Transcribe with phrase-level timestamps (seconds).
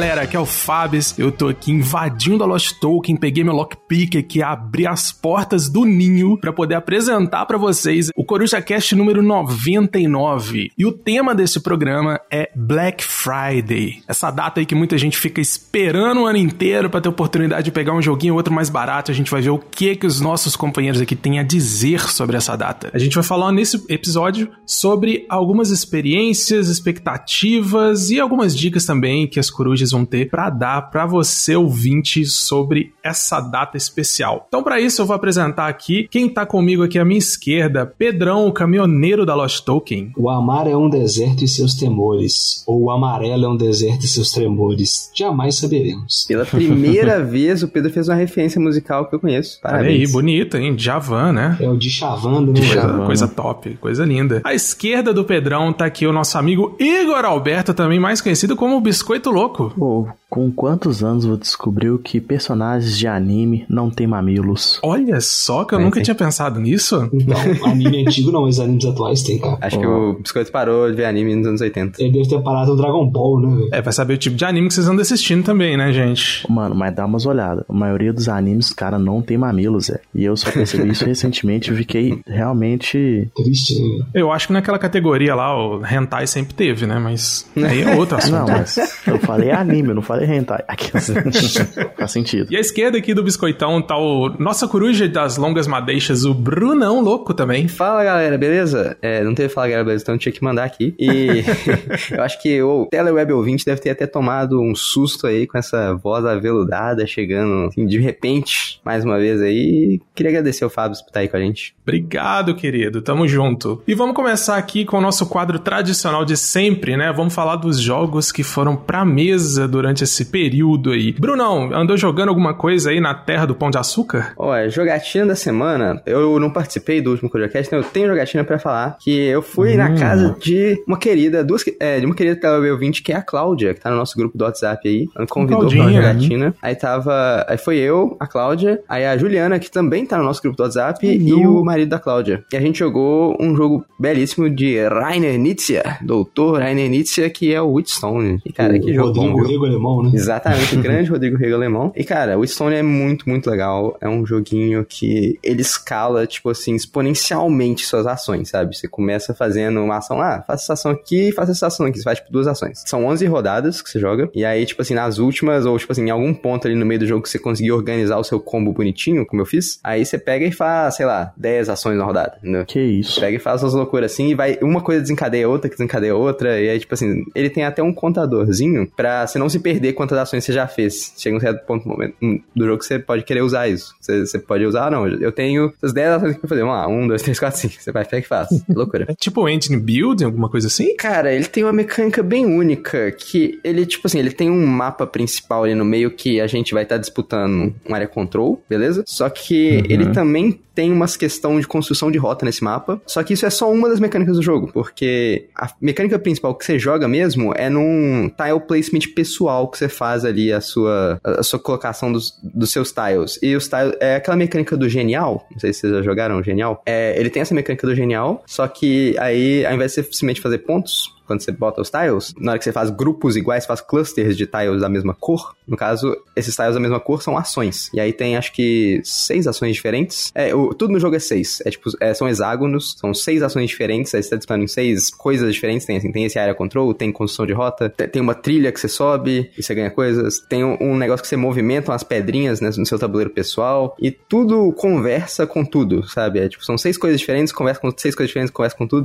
[0.00, 1.18] Galera, aqui é o Fabs.
[1.18, 5.84] Eu tô aqui invadindo a Lost Token, peguei meu lockpick aqui, abri as portas do
[5.84, 10.70] ninho para poder apresentar para vocês o Coruja Cast número 99.
[10.78, 14.02] E o tema desse programa é Black Friday.
[14.08, 17.70] Essa data aí que muita gente fica esperando o ano inteiro para ter oportunidade de
[17.70, 19.10] pegar um joguinho ou outro mais barato.
[19.10, 22.38] A gente vai ver o que que os nossos companheiros aqui têm a dizer sobre
[22.38, 22.90] essa data.
[22.94, 29.38] A gente vai falar nesse episódio sobre algumas experiências, expectativas e algumas dicas também que
[29.38, 34.46] as corujas vão ter para dar para você ouvinte sobre essa data especial.
[34.48, 38.46] Então, para isso, eu vou apresentar aqui quem tá comigo aqui à minha esquerda, Pedrão,
[38.46, 40.12] o caminhoneiro da Lost Token.
[40.16, 44.08] O amar é um deserto e seus temores, ou o amarelo é um deserto e
[44.08, 45.10] seus tremores.
[45.14, 46.24] Jamais saberemos.
[46.26, 49.60] Pela primeira vez, o Pedro fez uma referência musical que eu conheço.
[49.60, 49.86] Parabéns.
[49.86, 50.74] Olha aí, bonita, hein?
[50.76, 51.56] Javan, né?
[51.60, 52.60] É o de chavando, né?
[52.60, 54.40] Coisa, coisa top, coisa linda.
[54.44, 58.80] À esquerda do Pedrão tá aqui o nosso amigo Igor Alberto, também mais conhecido como
[58.80, 59.72] Biscoito Louco.
[59.80, 64.78] Pô, com quantos anos você descobriu que personagens de anime não têm mamilos?
[64.82, 67.10] Olha só que eu É, nunca tinha pensado nisso.
[67.12, 69.58] Não, anime antigo não, mas animes atuais tem, cara.
[69.60, 72.00] Acho que o Biscoito parou de ver anime nos anos 80.
[72.00, 73.68] Ele deve ter parado no Dragon Ball, né?
[73.72, 76.46] É, vai saber o tipo de anime que vocês andam assistindo também, né, gente?
[76.50, 77.64] Mano, mas dá umas olhadas.
[77.68, 80.00] A maioria dos animes, os caras não tem mamilos, é.
[80.14, 83.28] E eu só percebi isso recentemente e fiquei realmente.
[83.34, 84.04] Triste, né?
[84.14, 86.98] Eu acho que naquela categoria lá, o hentai sempre teve, né?
[87.00, 88.32] Mas aí é outro assunto.
[88.38, 90.62] Não, mas eu falei anime, eu não falei hentai.
[90.66, 90.90] Aqui,
[91.96, 92.48] faz sentido.
[92.50, 97.00] E à esquerda aqui do biscoitão tá o nossa coruja das longas madeixas, o Brunão
[97.00, 97.68] Louco também.
[97.68, 98.96] Fala galera, beleza?
[99.02, 100.94] É, não teve fala galera, beleza, então eu tinha que mandar aqui.
[100.98, 101.44] E
[102.12, 105.94] eu acho que o Teleweb ouvinte deve ter até tomado um susto aí com essa
[105.94, 110.00] voz aveludada chegando assim, de repente, mais uma vez aí.
[110.14, 111.74] Queria agradecer o Fábio por estar aí com a gente.
[111.82, 113.02] Obrigado, querido.
[113.02, 113.82] Tamo junto.
[113.86, 117.12] E vamos começar aqui com o nosso quadro tradicional de sempre, né?
[117.12, 121.12] Vamos falar dos jogos que foram pra mesa durante esse período aí.
[121.18, 124.32] Brunão, andou jogando alguma coisa aí na terra do Pão de Açúcar?
[124.36, 128.58] Ó, jogatina da semana, eu não participei do último CojaCast, então eu tenho jogatina pra
[128.58, 129.96] falar, que eu fui na Hum.
[129.96, 133.74] casa de uma querida, duas, é, de uma querida Teleweb ouvinte, que é a Cláudia,
[133.74, 135.08] que tá no nosso grupo do WhatsApp aí.
[135.14, 136.54] Ela me convidou pra uma Claudinha, jogatina.
[136.62, 140.40] Aí tava, aí foi eu, a Cláudia, aí a Juliana, que também tá no nosso
[140.42, 142.44] grupo do WhatsApp, e o marido da Cláudia.
[142.52, 147.60] E a gente jogou um jogo belíssimo de Rainer Nietzsche, doutor Rainer Nietzsche, que é
[147.60, 148.40] o Wheatstone.
[148.44, 150.10] E cara, que o jogo bom, Rodrigo Alemão, né?
[150.14, 151.92] Exatamente, o grande Rodrigo Rego Alemão.
[151.94, 153.96] E, cara, o Stone é muito, muito legal.
[154.00, 158.76] É um joguinho que ele escala, tipo assim, exponencialmente suas ações, sabe?
[158.76, 161.98] Você começa fazendo uma ação lá, faça essa ação aqui, faça essa ação aqui.
[161.98, 162.82] Você faz, tipo, duas ações.
[162.86, 164.30] São 11 rodadas que você joga.
[164.34, 167.00] E aí, tipo assim, nas últimas, ou, tipo assim, em algum ponto ali no meio
[167.00, 170.18] do jogo que você conseguir organizar o seu combo bonitinho, como eu fiz, aí você
[170.18, 172.64] pega e faz, sei lá, 10 ações na rodada, entendeu?
[172.64, 173.20] Que isso?
[173.20, 174.58] Pega e faz umas loucuras assim e vai.
[174.62, 176.60] Uma coisa desencadeia outra, que desencadeia outra.
[176.60, 180.18] E aí, tipo assim, ele tem até um contadorzinho pra você não se perder quantas
[180.18, 181.12] ações você já fez.
[181.16, 182.14] Chega um certo ponto momento,
[182.54, 183.94] do jogo que você pode querer usar isso.
[184.00, 185.06] Você, você pode usar, ah, não.
[185.08, 186.60] Eu tenho essas 10 ações aqui pra fazer.
[186.62, 187.74] Vamos lá, 1, 2, 3, 4, 5.
[187.78, 188.48] Você vai, pega e faz.
[188.68, 189.06] Loucura.
[189.08, 190.94] É tipo engine building, alguma coisa assim?
[190.96, 195.06] Cara, ele tem uma mecânica bem única, que ele, tipo assim, ele tem um mapa
[195.06, 199.02] principal ali no meio que a gente vai estar disputando um área control, beleza?
[199.06, 199.82] Só que Uhum.
[199.88, 203.50] ele também tem umas questão de construção de rota nesse mapa, só que isso é
[203.50, 207.68] só uma das mecânicas do jogo, porque a mecânica principal que você joga mesmo é
[207.68, 212.70] num tile placement pessoal que você faz ali a sua, a sua colocação dos, dos
[212.70, 213.38] seus tiles.
[213.42, 216.82] E os tiles, é aquela mecânica do genial, não sei se vocês já jogaram genial,
[216.86, 220.40] é, ele tem essa mecânica do genial, só que aí, ao invés de você simplesmente
[220.40, 223.80] fazer pontos, quando você bota os tiles, na hora que você faz grupos iguais, faz
[223.80, 225.54] clusters de tiles da mesma cor.
[225.68, 227.88] No caso, esses tiles da mesma cor são ações.
[227.94, 230.32] E aí tem, acho que, seis ações diferentes.
[230.34, 231.62] É, o- tudo no jogo é seis.
[231.64, 234.12] É tipo, é, são hexágonos, são seis ações diferentes.
[234.14, 235.86] Aí você tá disputando em seis coisas diferentes.
[235.86, 238.80] Tem, assim, tem esse área control, tem construção de rota, te- tem uma trilha que
[238.80, 240.40] você sobe e você ganha coisas.
[240.48, 243.94] Tem um, um negócio que você movimenta umas pedrinhas né, no seu tabuleiro pessoal.
[244.00, 246.40] E tudo conversa com tudo, sabe?
[246.40, 249.04] É, tipo, são seis coisas diferentes, conversa com seis coisas diferentes, conversa com tudo,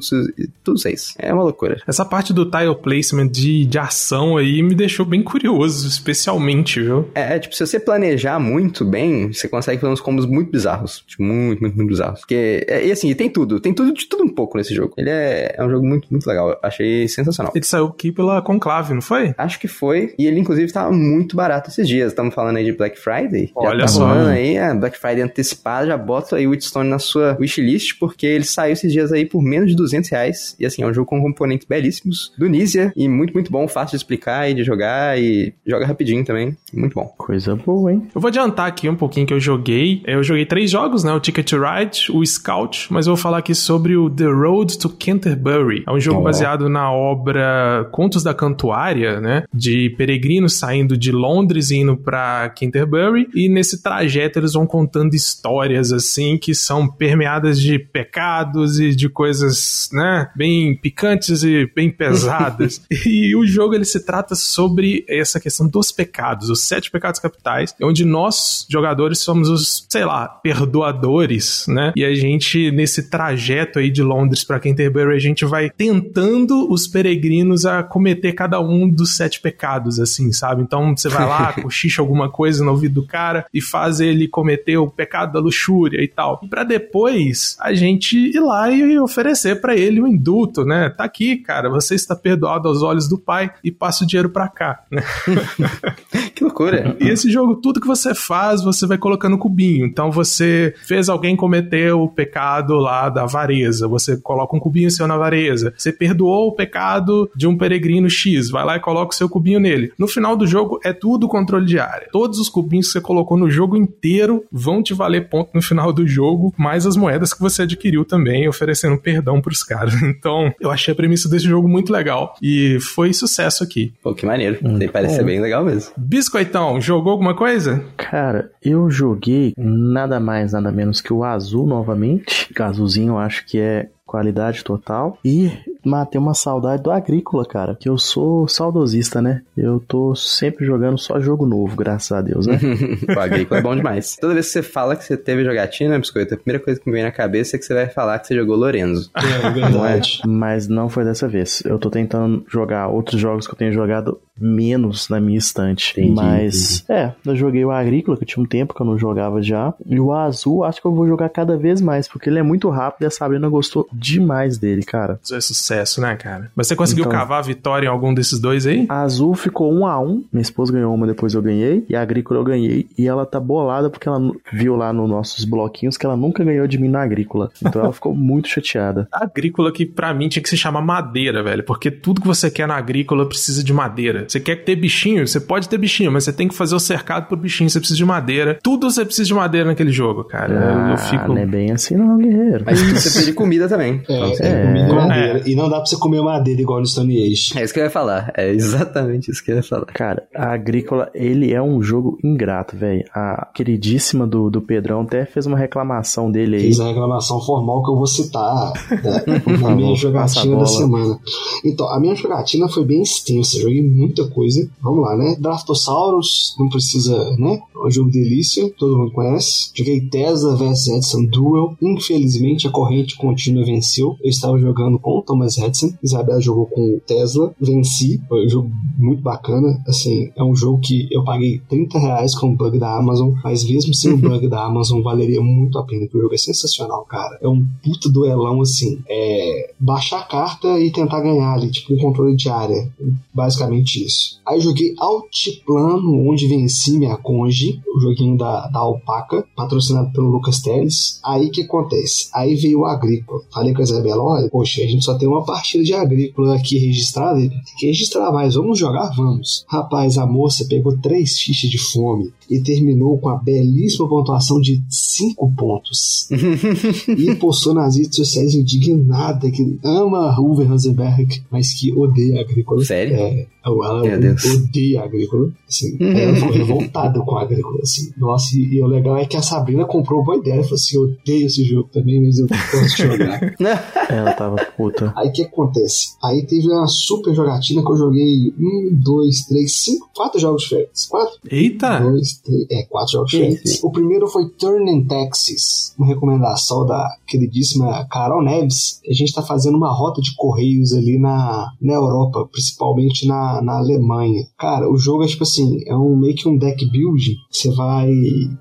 [0.63, 1.13] tudo seis.
[1.19, 1.81] É uma loucura.
[1.85, 7.09] Essa parte do tile placement de, de ação aí me deixou bem curioso, especialmente, viu?
[7.13, 11.03] É, tipo, se você planejar muito bem, você consegue fazer uns combos muito bizarros.
[11.05, 12.21] Tipo, muito, muito, muito bizarros.
[12.21, 13.59] Porque, é, e assim, tem tudo.
[13.59, 14.93] Tem tudo de tudo um pouco nesse jogo.
[14.97, 16.51] Ele é, é um jogo muito, muito legal.
[16.51, 17.51] Eu achei sensacional.
[17.53, 19.35] Ele saiu aqui pela Conclave, não foi?
[19.37, 20.15] Acho que foi.
[20.17, 22.13] E ele, inclusive, tava muito barato esses dias.
[22.13, 23.51] Estamos falando aí de Black Friday.
[23.53, 24.09] Olha tá só.
[24.27, 28.45] aí, a Black Friday antecipada, já bota aí o Wheatstone na sua wishlist, porque ele
[28.45, 30.55] saiu esses dias aí por menos de 200 reais.
[30.57, 32.04] E assim, é um jogo com componentes belíssimos
[32.37, 36.23] do Nizia e muito, muito bom, fácil de explicar e de jogar e joga rapidinho
[36.23, 36.55] também.
[36.73, 37.05] Muito bom.
[37.17, 38.07] Coisa boa, hein?
[38.13, 40.01] Eu vou adiantar aqui um pouquinho que eu joguei.
[40.05, 41.11] Eu joguei três jogos, né?
[41.13, 44.77] O Ticket to Ride, o Scout, mas eu vou falar aqui sobre o The Road
[44.79, 45.83] to Canterbury.
[45.87, 46.23] É um jogo Oh.
[46.23, 49.43] baseado na obra Contos da Cantuária, né?
[49.53, 53.27] De peregrinos saindo de Londres e indo pra Canterbury.
[53.33, 59.09] E nesse trajeto eles vão contando histórias, assim, que são permeadas de pecados e de
[59.09, 60.29] coisas, né?
[60.35, 62.81] Bem picantes e bem pesadas.
[63.05, 67.73] e o jogo ele se trata sobre essa questão dos pecados, os sete pecados capitais,
[67.81, 71.93] onde nós, jogadores, somos os, sei lá, perdoadores, né?
[71.95, 76.87] E a gente, nesse trajeto aí de Londres pra Canterbury, a gente vai tentando os
[76.87, 80.61] peregrinos a cometer cada um dos sete pecados, assim, sabe?
[80.61, 84.77] Então você vai lá, cochicha alguma coisa no ouvido do cara e faz ele cometer
[84.77, 86.39] o pecado da luxúria e tal.
[86.49, 90.89] Pra depois a gente ir lá e oferecer pra ele o indulto, né?
[90.89, 94.47] Tá aqui, cara, você está perdoado aos olhos do pai e passa o dinheiro pra
[94.47, 94.83] cá?
[96.33, 96.97] Que loucura.
[96.99, 99.85] E esse jogo, tudo que você faz, você vai colocando cubinho.
[99.85, 105.07] Então você fez alguém cometer o pecado lá da avareza, você coloca um cubinho seu
[105.07, 105.73] na avareza.
[105.77, 109.59] Você perdoou o pecado de um peregrino X, vai lá e coloca o seu cubinho
[109.59, 109.93] nele.
[109.97, 112.09] No final do jogo é tudo controle de área.
[112.11, 115.93] Todos os cubinhos que você colocou no jogo inteiro vão te valer ponto no final
[115.93, 119.93] do jogo, mais as moedas que você adquiriu também, oferecendo perdão pros caras.
[120.25, 123.93] Então, eu achei a premissa desse jogo muito legal e foi sucesso aqui.
[124.01, 124.55] Pô, que maneiro.
[124.55, 125.93] Isso parece ser bem legal mesmo.
[125.97, 127.83] Biscoitão, jogou alguma coisa?
[127.97, 132.49] Cara, eu joguei nada mais, nada menos que o azul novamente.
[132.65, 135.17] Azulzinho eu acho que é qualidade total.
[135.23, 135.51] E
[135.85, 137.75] matei uma saudade do Agrícola, cara.
[137.79, 139.41] Que eu sou saudosista, né?
[139.55, 142.59] Eu tô sempre jogando só jogo novo, graças a Deus, né?
[143.15, 144.17] o agrícola é bom demais.
[144.19, 146.93] Toda vez que você fala que você teve jogatina, biscoito, a primeira coisa que me
[146.93, 149.11] vem na cabeça é que você vai falar que você jogou Lorenzo.
[149.15, 150.21] É verdade.
[150.25, 151.61] Mas não foi dessa vez.
[151.65, 155.93] Eu tô tentando jogar outros jogos que eu tenho jogado menos na minha estante.
[155.99, 159.41] Entendi, Mas, é, eu joguei o Agrícola, que tinha um tempo que eu não jogava
[159.41, 159.73] já.
[159.85, 162.69] E o Azul, acho que eu vou jogar cada vez mais, porque ele é muito
[162.69, 165.19] rápido e a Sabrina gostou demais dele, cara.
[165.23, 166.51] Isso é sucesso, né, cara?
[166.55, 168.85] Mas você conseguiu Então- cavar a vitória em algum desses dois aí?
[168.89, 170.23] A Azul ficou um a um.
[170.31, 171.85] Minha esposa ganhou uma, depois eu ganhei.
[171.89, 172.87] E a Agrícola eu ganhei.
[172.97, 174.19] E ela tá bolada porque ela
[174.51, 177.49] viu lá nos nossos bloquinhos que ela nunca ganhou de mim na Agrícola.
[177.63, 179.07] Então ela ficou muito chateada.
[179.11, 181.63] A agrícola que pra mim tinha que se chamar madeira, velho.
[181.63, 184.25] Porque tudo que você quer na agrícola precisa de madeira.
[184.27, 185.27] Você quer ter bichinho?
[185.27, 187.69] Você pode ter bichinho, mas você tem que fazer o cercado pro bichinho.
[187.69, 188.57] Você precisa de madeira.
[188.61, 190.53] Tudo você precisa de madeira naquele jogo, cara.
[190.53, 191.27] Eu- eu Ah, fico.
[191.29, 192.63] Não é bem assim, não, guerreiro.
[192.65, 194.01] Mas você precisa de comida também.
[194.07, 194.65] É, Então, é, É.
[194.65, 195.41] comida madeira.
[195.45, 197.57] E não dá pra você comer madeira igual no Stone Age.
[197.57, 198.31] É isso que eu ia falar.
[198.35, 199.85] É exatamente isso que eu ia falar.
[199.85, 203.03] Cara, a Agrícola, ele é um jogo ingrato, velho.
[203.13, 206.63] A queridíssima do, do Pedrão até fez uma reclamação dele aí.
[206.63, 208.73] Fiz a reclamação formal que eu vou citar
[209.03, 211.19] né, na minha jogatina da semana.
[211.63, 214.67] Então, a minha jogatina foi bem extensa, joguei muita coisa.
[214.81, 215.35] Vamos lá, né?
[215.39, 217.59] Draftosaurus, não precisa, né?
[217.75, 219.71] É um jogo delícia, todo mundo conhece.
[219.73, 221.75] Joguei Tesla vs Edson Duel.
[221.81, 224.15] Infelizmente, a corrente contínua venceu.
[224.23, 225.93] Eu estava jogando com o Thomas Edison.
[226.01, 227.53] Isabela jogou com o Tesla.
[227.59, 228.21] Venci.
[228.27, 229.81] Foi um jogo muito bacana.
[229.87, 233.63] Assim, é um jogo que eu paguei 30 reais com o bug da Amazon, mas
[233.63, 237.03] mesmo sem o bug da Amazon, valeria muito a pena, porque o jogo é sensacional,
[237.05, 237.37] cara.
[237.41, 238.99] É um puta duelão, assim.
[239.09, 242.89] É baixar a carta e tentar ganhar ali, tipo um controle de área.
[243.33, 244.39] Basicamente isso.
[244.45, 250.29] Aí eu joguei Altiplano, onde venci minha conge, o joguinho da, da Alpaca, patrocinado pelo
[250.29, 251.19] Lucas Teles.
[251.23, 252.29] Aí o que acontece?
[252.33, 253.41] Aí veio o Agrícola.
[253.53, 256.77] Falei com a Isabela, olha, poxa, a gente só tem uma partida de Agrícola aqui
[256.77, 259.11] registrada, tem que registrar mais, vamos jogar?
[259.15, 259.65] Vamos.
[259.67, 264.83] Rapaz, a moça pegou três fichas de fome e terminou com a belíssima pontuação de
[264.89, 266.27] 5 pontos.
[267.07, 272.83] e postou nas redes sociais indignada que ama Uwe Rosenberg, mas que odeia a agrícola.
[272.83, 273.15] Sério?
[273.15, 274.45] É, ela ela Meu Deus.
[274.45, 275.51] odeia a agrícola.
[275.67, 277.79] Assim, ela ficou revoltada com a agrícola.
[277.81, 278.11] Assim.
[278.17, 280.75] Nossa, e, e o legal é que a Sabrina comprou o boy dela e falou
[280.75, 283.55] assim: eu odeio esse jogo também, mas eu de jogar.
[284.09, 285.11] Ela tava puta.
[285.15, 286.15] Aí o que acontece?
[286.23, 291.05] Aí teve uma super jogatina que eu joguei um, dois, três, cinco, quatro jogos diferentes.
[291.05, 291.39] Quatro?
[291.49, 291.99] Eita!
[291.99, 293.83] Dois, três, é, quatro jogos diferentes.
[293.83, 299.41] O primeiro foi Turn in Texas, uma recomendação da queridíssima Carol Neves, a gente tá
[299.41, 304.47] fazendo uma rota de correios ali na, na Europa, principalmente na, na Alemanha.
[304.57, 308.11] Cara, o jogo é tipo assim, é um meio que um deck building, você vai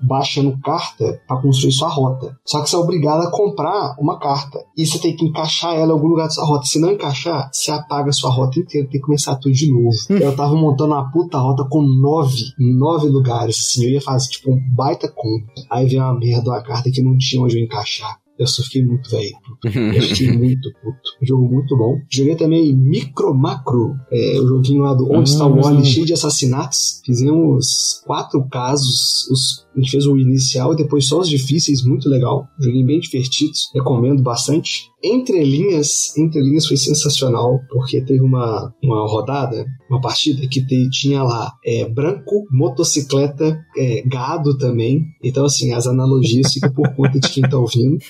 [0.01, 2.37] baixando carta pra construir sua rota.
[2.45, 4.63] Só que você é obrigado a comprar uma carta.
[4.77, 6.54] E você tem que encaixar ela em algum lugar da sua rota.
[6.63, 9.95] Se não encaixar, você apaga a sua rota inteira, tem que começar tudo de novo.
[10.09, 13.85] Eu tava montando uma puta rota com nove, nove lugares, assim.
[13.85, 15.45] Eu ia fazer tipo um baita combo.
[15.69, 18.19] Aí veio uma merda, uma carta que não tinha onde eu encaixar.
[18.37, 19.31] Eu só fiquei muito velho.
[19.63, 20.99] Eu fiquei muito puto.
[21.21, 21.97] Jogo muito bom.
[22.11, 26.13] Joguei também Micro Macro, é, o joguinho lá do Onde está o Wally, cheio de
[26.13, 27.01] assassinatos.
[27.05, 29.27] Fizemos quatro casos.
[29.31, 32.47] Os, a gente fez o inicial e depois só os difíceis, muito legal.
[32.59, 34.91] Joguei bem divertido, recomendo bastante.
[35.07, 40.89] Entre linhas, entre linhas foi sensacional, porque teve uma, uma rodada, uma partida que te-
[40.89, 45.03] tinha lá é, branco, motocicleta, é, gado também.
[45.23, 47.97] Então, assim, as analogias ficam por conta de quem tá ouvindo.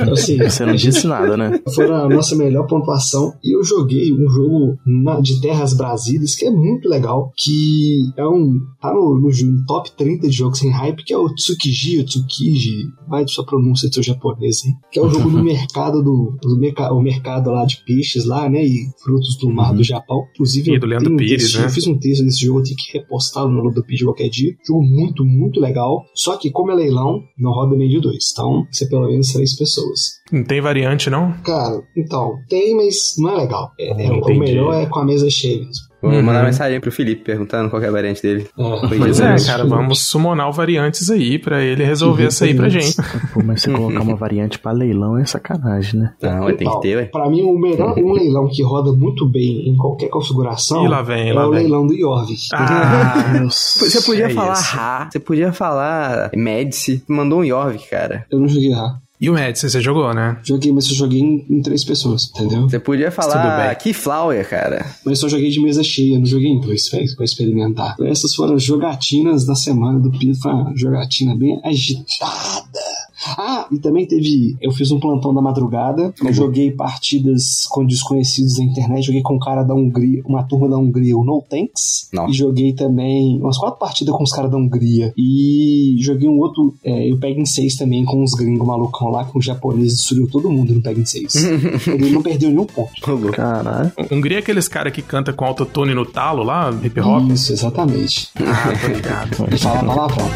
[0.00, 1.60] Então, assim, Você não disse nada, né?
[1.74, 3.32] foi a nossa melhor pontuação.
[3.42, 7.32] E eu joguei um jogo na- de Terras Brasílias que é muito legal.
[7.36, 8.58] Que é um.
[8.80, 12.04] tá no, no, no top 30 de jogos sem hype, que é o Tsukiji, ou
[12.04, 14.74] Tsukiji, vai de sua pronúncia do seu japonês, hein?
[14.92, 16.38] Que é o jogo no mercado do.
[16.40, 18.64] do merca- o mercado lá de peixes lá, né?
[18.64, 20.24] E frutos do mar do Japão.
[20.34, 21.66] Inclusive, E do Leandro um Pires, texto- né?
[21.66, 24.54] eu fiz um texto desse jogo, eu tenho que repostá-lo no Leandro Pires qualquer dia.
[24.66, 26.04] Jogo muito, muito legal.
[26.14, 28.24] Só que, como é leilão, não roda meio de dois.
[28.32, 30.20] Então, você pelo menos três pessoas.
[30.32, 31.32] Não tem variante, não?
[31.42, 33.72] Cara, então, tem, mas não é legal.
[33.78, 35.89] É, é- o melhor é com a mesa cheia mesmo.
[36.02, 36.22] Vou Uhum.
[36.22, 38.46] mandar mensagem pro Felipe perguntando qual que é a variante dele.
[38.58, 42.68] É, Pois é, cara, vamos summonar o variantes aí pra ele resolver essa aí pra
[42.70, 42.96] gente.
[43.34, 46.12] Pô, mas você colocar uma variante pra leilão é sacanagem, né?
[46.22, 47.04] Não, tem que ter, ué.
[47.04, 51.02] Pra mim, o melhor um leilão que roda muito bem em qualquer configuração E lá
[51.02, 51.60] vem, é lá o vem.
[51.60, 52.40] leilão do Jorvik.
[52.54, 53.74] Ah, Deus.
[53.78, 54.76] Você podia É falar isso.
[54.76, 58.24] Ra, você podia falar Medici, mandou um Yorvik, cara.
[58.30, 58.96] Eu não joguei lá.
[59.20, 60.38] E o Médici, você jogou, né?
[60.42, 62.62] Joguei, mas eu joguei em, em três pessoas, entendeu?
[62.62, 63.76] Você podia falar bem.
[63.76, 64.86] Keyflower, cara.
[65.04, 67.94] Mas só joguei de mesa cheia, não joguei em dois, pra experimentar.
[67.94, 70.36] Então, essas foram as jogatinas da semana do Pedro.
[70.36, 72.89] Foi uma jogatina bem agitada.
[73.26, 74.56] Ah, e também teve.
[74.60, 76.14] Eu fiz um plantão da madrugada.
[76.24, 79.06] Eu joguei partidas com desconhecidos na internet.
[79.06, 82.08] Joguei com um cara da Hungria, uma turma da Hungria, o No Tanks.
[82.12, 82.30] Nossa.
[82.30, 85.12] E joguei também umas quatro partidas com os caras da Hungria.
[85.16, 86.74] E joguei um outro.
[86.84, 90.28] É, eu pego em seis também com uns gringos malucão lá, com os japoneses destruiu
[90.28, 91.34] todo mundo no pega em seis.
[91.86, 92.92] Ele não perdeu nenhum ponto.
[93.32, 93.92] Caralho.
[94.10, 97.30] Hungria é aqueles cara que canta com autotune no talo lá, hip hop.
[97.30, 98.30] Isso, exatamente.
[98.36, 99.44] Ah, tô ligado.
[99.46, 100.30] Ele fala palavrão.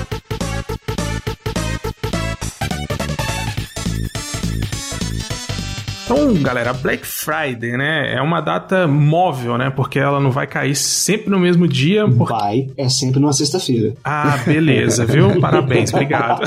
[6.04, 8.14] Então, galera, Black Friday, né?
[8.14, 9.70] É uma data móvel, né?
[9.70, 12.06] Porque ela não vai cair sempre no mesmo dia.
[12.06, 12.32] Porque...
[12.32, 13.94] Vai, é sempre numa sexta-feira.
[14.04, 15.40] Ah, beleza, viu?
[15.40, 16.42] Parabéns, obrigado.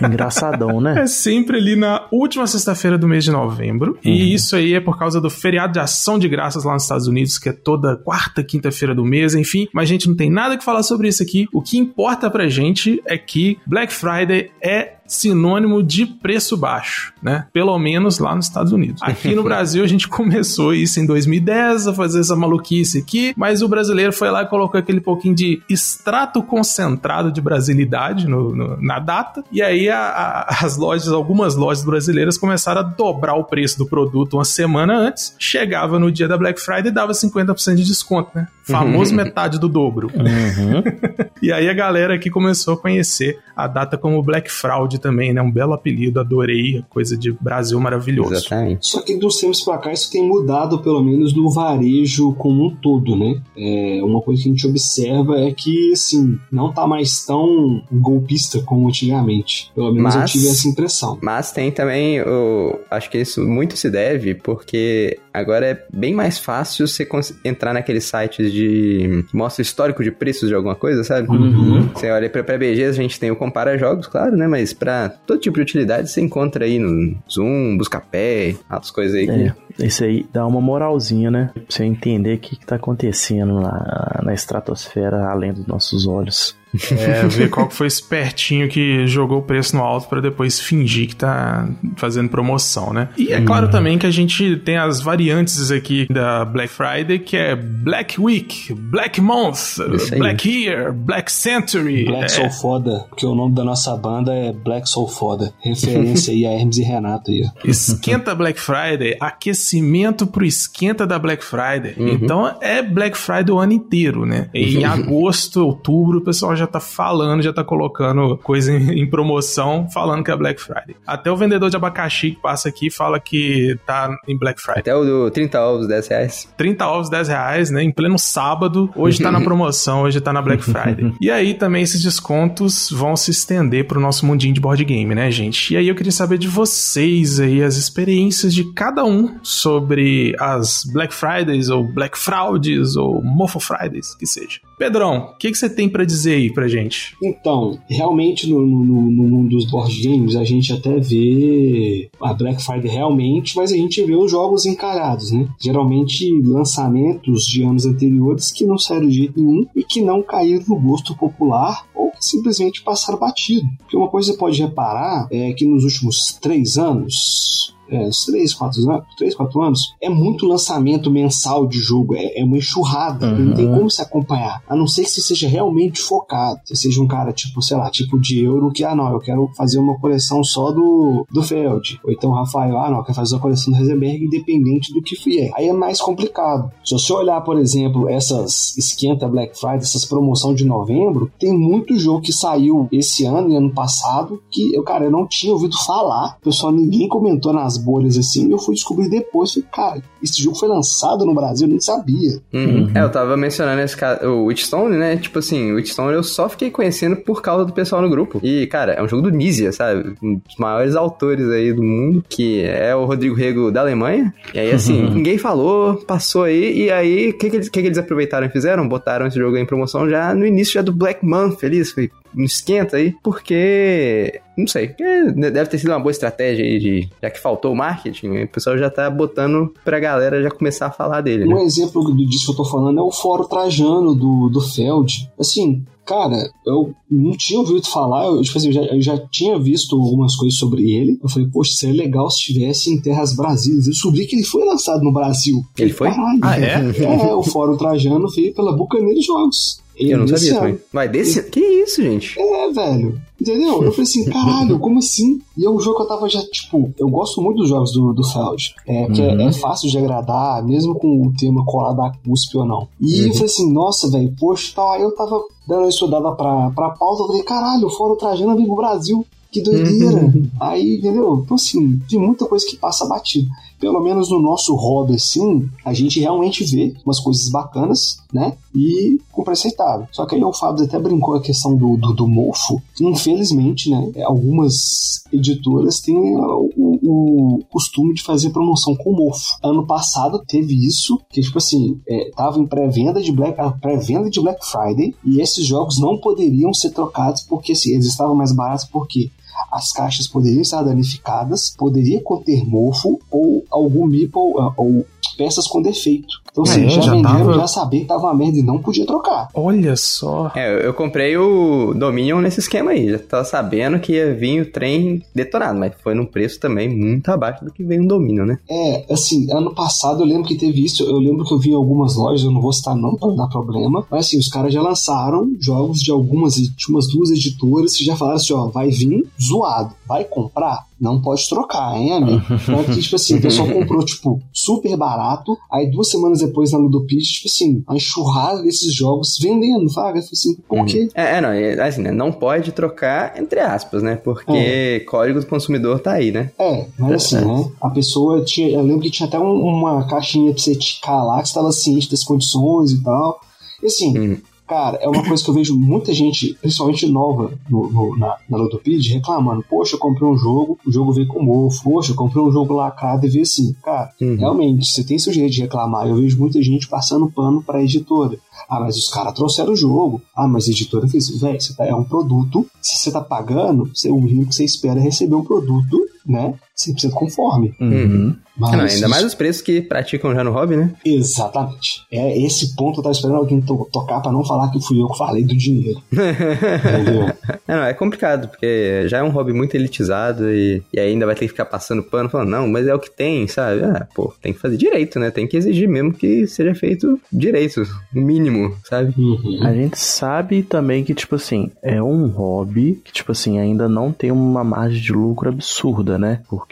[0.00, 1.02] Engraçadão, né?
[1.02, 3.98] É sempre ali na última sexta-feira do mês de novembro.
[4.04, 7.08] E isso aí é por causa do feriado de ação de graças lá nos Estados
[7.08, 9.66] Unidos, que é toda quarta, quinta-feira do mês, enfim.
[9.72, 11.48] Mas a gente não tem nada que falar sobre isso aqui.
[11.52, 17.46] O que importa pra gente é que Black Friday é sinônimo de preço baixo, né?
[17.52, 19.02] Pelo menos lá nos Estados Unidos.
[19.02, 23.62] Aqui no Brasil a gente começou isso em 2010 a fazer essa maluquice aqui, mas
[23.62, 28.76] o brasileiro foi lá e colocou aquele pouquinho de extrato concentrado de brasilidade no- no-
[28.80, 33.44] na data, e aí a- a- as lojas, algumas lojas brasileiras começaram a dobrar o
[33.44, 37.76] preço do produto uma semana antes, chegava no dia da Black Friday e dava 50%
[37.76, 38.46] de desconto, né?
[38.62, 40.10] Famoso metade do dobro.
[40.14, 40.82] Uhum.
[41.40, 45.40] E aí a galera aqui começou a conhecer a data como Black Fraud também, né?
[45.42, 48.34] Um belo apelido, adorei, coisa de Brasil maravilhoso.
[48.34, 48.86] Exatamente.
[48.86, 52.70] Só que dos tempos pra cá isso tem mudado, pelo menos no varejo como um
[52.76, 53.40] todo, né?
[53.56, 58.60] É, uma coisa que a gente observa é que, assim, não tá mais tão golpista
[58.62, 59.70] como antigamente.
[59.74, 61.18] Pelo menos eu Mas- tive essa impressão.
[61.22, 66.38] Mas tem também, o, acho que isso muito se deve, porque agora é bem mais
[66.38, 67.06] fácil você
[67.44, 71.28] entrar naqueles sites de que mostra histórico de preços de alguma coisa, sabe?
[71.28, 71.88] Uhum.
[71.94, 74.46] Você olha pra, pra BGs, a gente tem o Compara Jogos, claro, né?
[74.48, 74.87] Mas pra
[75.26, 79.28] todo tipo de utilidade você encontra aí no Zoom, Buscapé, outras coisas aí.
[79.28, 79.54] É,
[79.86, 81.50] isso aí dá uma moralzinha, né?
[81.52, 86.57] Pra você entender o que, que tá acontecendo na, na estratosfera além dos nossos olhos.
[86.90, 91.08] É, ver qual que foi espertinho que jogou o preço no alto para depois fingir
[91.08, 93.08] que tá fazendo promoção, né?
[93.16, 97.36] E é claro também que a gente tem as variantes aqui da Black Friday, que
[97.36, 99.78] é Black Week, Black Month.
[100.16, 102.04] Black Year, Black Century.
[102.04, 105.52] Black é, Soul Foda, porque o nome da nossa banda é Black Soul Foda.
[105.60, 107.48] Referência aí a Hermes e Renato aí.
[107.64, 111.94] Esquenta Black Friday, aquecimento pro esquenta da Black Friday.
[111.98, 114.48] Então é Black Friday o ano inteiro, né?
[114.54, 119.88] Em agosto, outubro, o pessoal já tá falando, já tá colocando coisa em, em promoção,
[119.92, 120.96] falando que é Black Friday.
[121.06, 124.80] Até o vendedor de abacaxi que passa aqui fala que tá em Black Friday.
[124.80, 126.54] Até o do 30 ovos, 10 reais.
[126.56, 127.82] 30 ovos, 10 reais, né?
[127.82, 128.90] Em pleno sábado.
[128.94, 131.12] Hoje tá na promoção, hoje tá na Black Friday.
[131.20, 135.30] E aí também esses descontos vão se estender pro nosso mundinho de board game, né,
[135.30, 135.74] gente?
[135.74, 140.84] E aí eu queria saber de vocês aí, as experiências de cada um sobre as
[140.84, 144.60] Black Fridays, ou Black Fraudes, ou Mofo Fridays, que seja.
[144.78, 147.14] Pedrão, o que, que você tem pra dizer aí pra gente?
[147.22, 152.62] Então, realmente no, no, no- mundo dos board games, a gente até vê a Black
[152.62, 155.48] Friday realmente, mas a gente vê os jogos encalhados, né?
[155.60, 160.64] Geralmente lançamentos de anos anteriores que não saíram de jeito nenhum e que não caíram
[160.68, 163.66] no gosto popular ou que simplesmente passaram batido.
[163.78, 168.24] Porque uma coisa que você pode reparar é que nos últimos três anos, é, uns
[168.26, 172.58] 3, 4 anos, 3, 4 anos, é muito lançamento mensal de jogo, é, é uma
[172.58, 176.76] enxurrada, não tem como se acompanhar, a não ser que você seja realmente focado, você
[176.76, 179.78] seja um cara tipo, sei lá, tipo de euro que, ah não, eu quero fazer
[179.78, 183.40] uma coleção só do, do Feld, ou então Rafael, ah não, eu quero fazer uma
[183.40, 186.70] coleção do Heisenberg independente do que vier, aí é mais complicado.
[186.84, 191.98] Se você olhar, por exemplo, essas esquenta Black Friday, essas promoções de novembro, tem muito
[191.98, 195.76] jogo que saiu esse ano e ano passado que eu, cara, eu não tinha ouvido
[195.78, 200.56] falar, pessoal ninguém comentou nas bolhas assim, eu fui descobrir depois, falei, cara, esse jogo
[200.56, 202.40] foi lançado no Brasil, eu nem sabia.
[202.52, 202.90] Uhum.
[202.94, 205.16] É, eu tava mencionando esse caso, o Witchstone, né?
[205.16, 208.40] Tipo assim, o Witchstone eu só fiquei conhecendo por causa do pessoal no grupo.
[208.42, 210.14] E, cara, é um jogo do Nizia, sabe?
[210.22, 214.32] Um dos maiores autores aí do mundo, que é o Rodrigo Rego da Alemanha.
[214.52, 217.86] E aí, assim, ninguém falou, passou aí, e aí, o que, que, eles- que, que
[217.86, 218.88] eles aproveitaram e fizeram?
[218.88, 222.10] Botaram esse jogo aí em promoção já no início já do Black Month, feliz, foi
[222.38, 227.08] um esquenta aí, porque, não sei, é, deve ter sido uma boa estratégia aí, de,
[227.22, 230.90] já que faltou o marketing, o pessoal já tá botando pra galera já começar a
[230.92, 231.54] falar dele, né?
[231.54, 235.28] Um exemplo do- disso que eu tô falando é o Fórum Trajano do, do Feld.
[235.38, 239.58] Assim, cara, eu não tinha ouvido falar, eu, tipo assim, eu já, eu já tinha
[239.58, 241.18] visto algumas coisas sobre ele.
[241.22, 243.86] Eu falei, poxa, seria legal se estivesse em terras brasileiras.
[243.86, 245.62] Eu descobri que ele foi lançado no Brasil.
[245.78, 246.08] Ele foi?
[246.08, 246.38] Caralho.
[246.42, 246.78] Ah, é?
[247.28, 249.80] É, o Fórum Trajano veio pela Bucaneira Jogos.
[249.98, 250.78] Eu não sabia também.
[250.92, 251.42] Vai, desse.
[251.44, 252.38] Que isso, gente?
[252.38, 253.20] É, velho.
[253.40, 253.82] Entendeu?
[253.82, 255.40] Eu falei assim, caralho, como assim?
[255.56, 258.12] E é um jogo que eu tava já, tipo, eu gosto muito dos jogos do,
[258.12, 258.74] do Feld.
[258.86, 262.64] É, porque é, é fácil de agradar, mesmo com o tema colado à cuspe ou
[262.64, 262.88] não.
[263.00, 264.92] E eu falei assim, nossa, velho, poxa, tal.
[264.92, 268.56] Aí eu tava dando uma estudada pra, pra pauta, eu falei, caralho, o Fórum Trajano
[268.56, 269.26] pro Brasil.
[269.50, 270.32] Que doideira.
[270.60, 271.42] Aí, entendeu?
[271.42, 273.48] Então, assim, tem muita coisa que passa batido.
[273.78, 278.56] Pelo menos no nosso hobby, assim, a gente realmente vê umas coisas bacanas, né?
[278.74, 280.06] E com preço aceitável.
[280.12, 282.80] Só que aí o Fábio até brincou a questão do, do, do mofo.
[283.00, 284.12] Infelizmente, né?
[284.24, 286.70] Algumas editoras têm o,
[287.02, 289.56] o costume de fazer promoção com mofo.
[289.62, 294.40] Ano passado teve isso, que tipo assim, é, tava em pré-venda de Black, pré-venda de
[294.40, 298.84] Black Friday e esses jogos não poderiam ser trocados porque assim, eles estavam mais baratos
[298.84, 299.30] porque
[299.70, 305.82] as caixas poderiam estar danificadas, poderia conter mofo ou algum meeple ah, ou peças com
[305.82, 306.42] defeito.
[306.50, 306.88] Então, é?
[306.88, 309.48] já, Já venderam, tava- já sabia que tava uma merda e não podia trocar.
[309.54, 310.50] Olha só.
[310.54, 313.10] É, eu- comprei o Dominion nesse esquema aí.
[313.10, 317.28] Já tava sabendo que ia vir o trem detonado, mas foi num preço também muito
[317.30, 318.58] abaixo do que veio um Dominion, né?
[318.68, 321.74] É, assim, ano passado eu lembro que teve isso, eu lembro que eu vi em
[321.74, 324.72] algumas lojas, eu não vou citar não pra não dar problema, mas assim, os caras
[324.74, 328.90] já lançaram jogos de algumas, de umas duas editoras que já falaram assim, ó, vai
[328.90, 330.86] vir zoado, vai comprar?
[331.00, 332.42] Não pode trocar, hein, amigo?
[332.50, 336.78] Então, que, tipo assim, o pessoal comprou, tipo, super barato, aí duas semanas depois na
[336.78, 340.18] Ludopedia, tipo assim, a enxurrada desses jogos vendendo, sabe?
[340.20, 341.08] Falei assim, por quê?
[341.14, 342.10] É, é, não, é, assim, né?
[342.10, 344.16] Não pode trocar entre aspas, né?
[344.16, 346.50] Porque código do consumidor tá aí, né?
[346.58, 347.70] É, mas assim, né?
[347.80, 348.68] A pessoa tinha.
[348.70, 352.10] Eu lembro que tinha até um- uma caixinha pra você ticar lá que estava ciente
[352.10, 353.40] das condições e tal.
[353.82, 354.36] E assim, Hum.
[354.68, 358.56] Cara, é uma coisa que eu vejo muita gente, principalmente nova no, no- na, na
[358.58, 359.64] Ludopedia, reclamando.
[359.68, 361.82] Poxa, eu comprei um jogo, o jogo veio com mofo.
[361.82, 363.74] Poxa, eu comprei um jogo lacrado e veio assim.
[363.82, 364.36] Cara, Uhum.
[364.36, 366.06] realmente, você tem seu jeito de reclamar.
[366.06, 368.38] Eu vejo muita gente passando pano pra editora.
[368.68, 370.20] Ah, mas os caras trouxeram o jogo.
[370.36, 371.40] Ah, mas a editora fez isso.
[371.40, 372.66] Véi, você tá- é um produto.
[372.82, 376.54] Se você tá pagando, você- o mínimo que você espera é receber um produto, né?
[376.78, 377.74] 100% conforme.
[377.80, 378.36] Uhum.
[378.58, 380.92] Mas, Não, ainda mais os preços que praticam já no hobby, né?
[381.04, 382.04] Exatamente.
[382.10, 385.00] É esse ponto que eu tava esperando alguém to tocar pra não falar que fui
[385.00, 386.02] eu que falei do dinheiro.
[386.10, 387.28] Entendeu?
[387.68, 391.36] É, não, é complicado, porque já é um hobby muito elitizado e, e ainda vai
[391.36, 393.84] ter que ficar passando pano falando, não, mas é o que tem, sabe?
[393.84, 395.30] Ah, pô, tem que fazer direito, né?
[395.30, 397.82] Tem que exigir mesmo que seja feito direito,
[398.14, 399.14] o mínimo, sabe?
[399.16, 399.60] Uhum.
[399.62, 404.10] A gente sabe também que, tipo assim, é um hobby que, tipo assim, ainda não
[404.10, 406.40] tem uma margem de lucro absurda, né?
[406.48, 406.67] Porque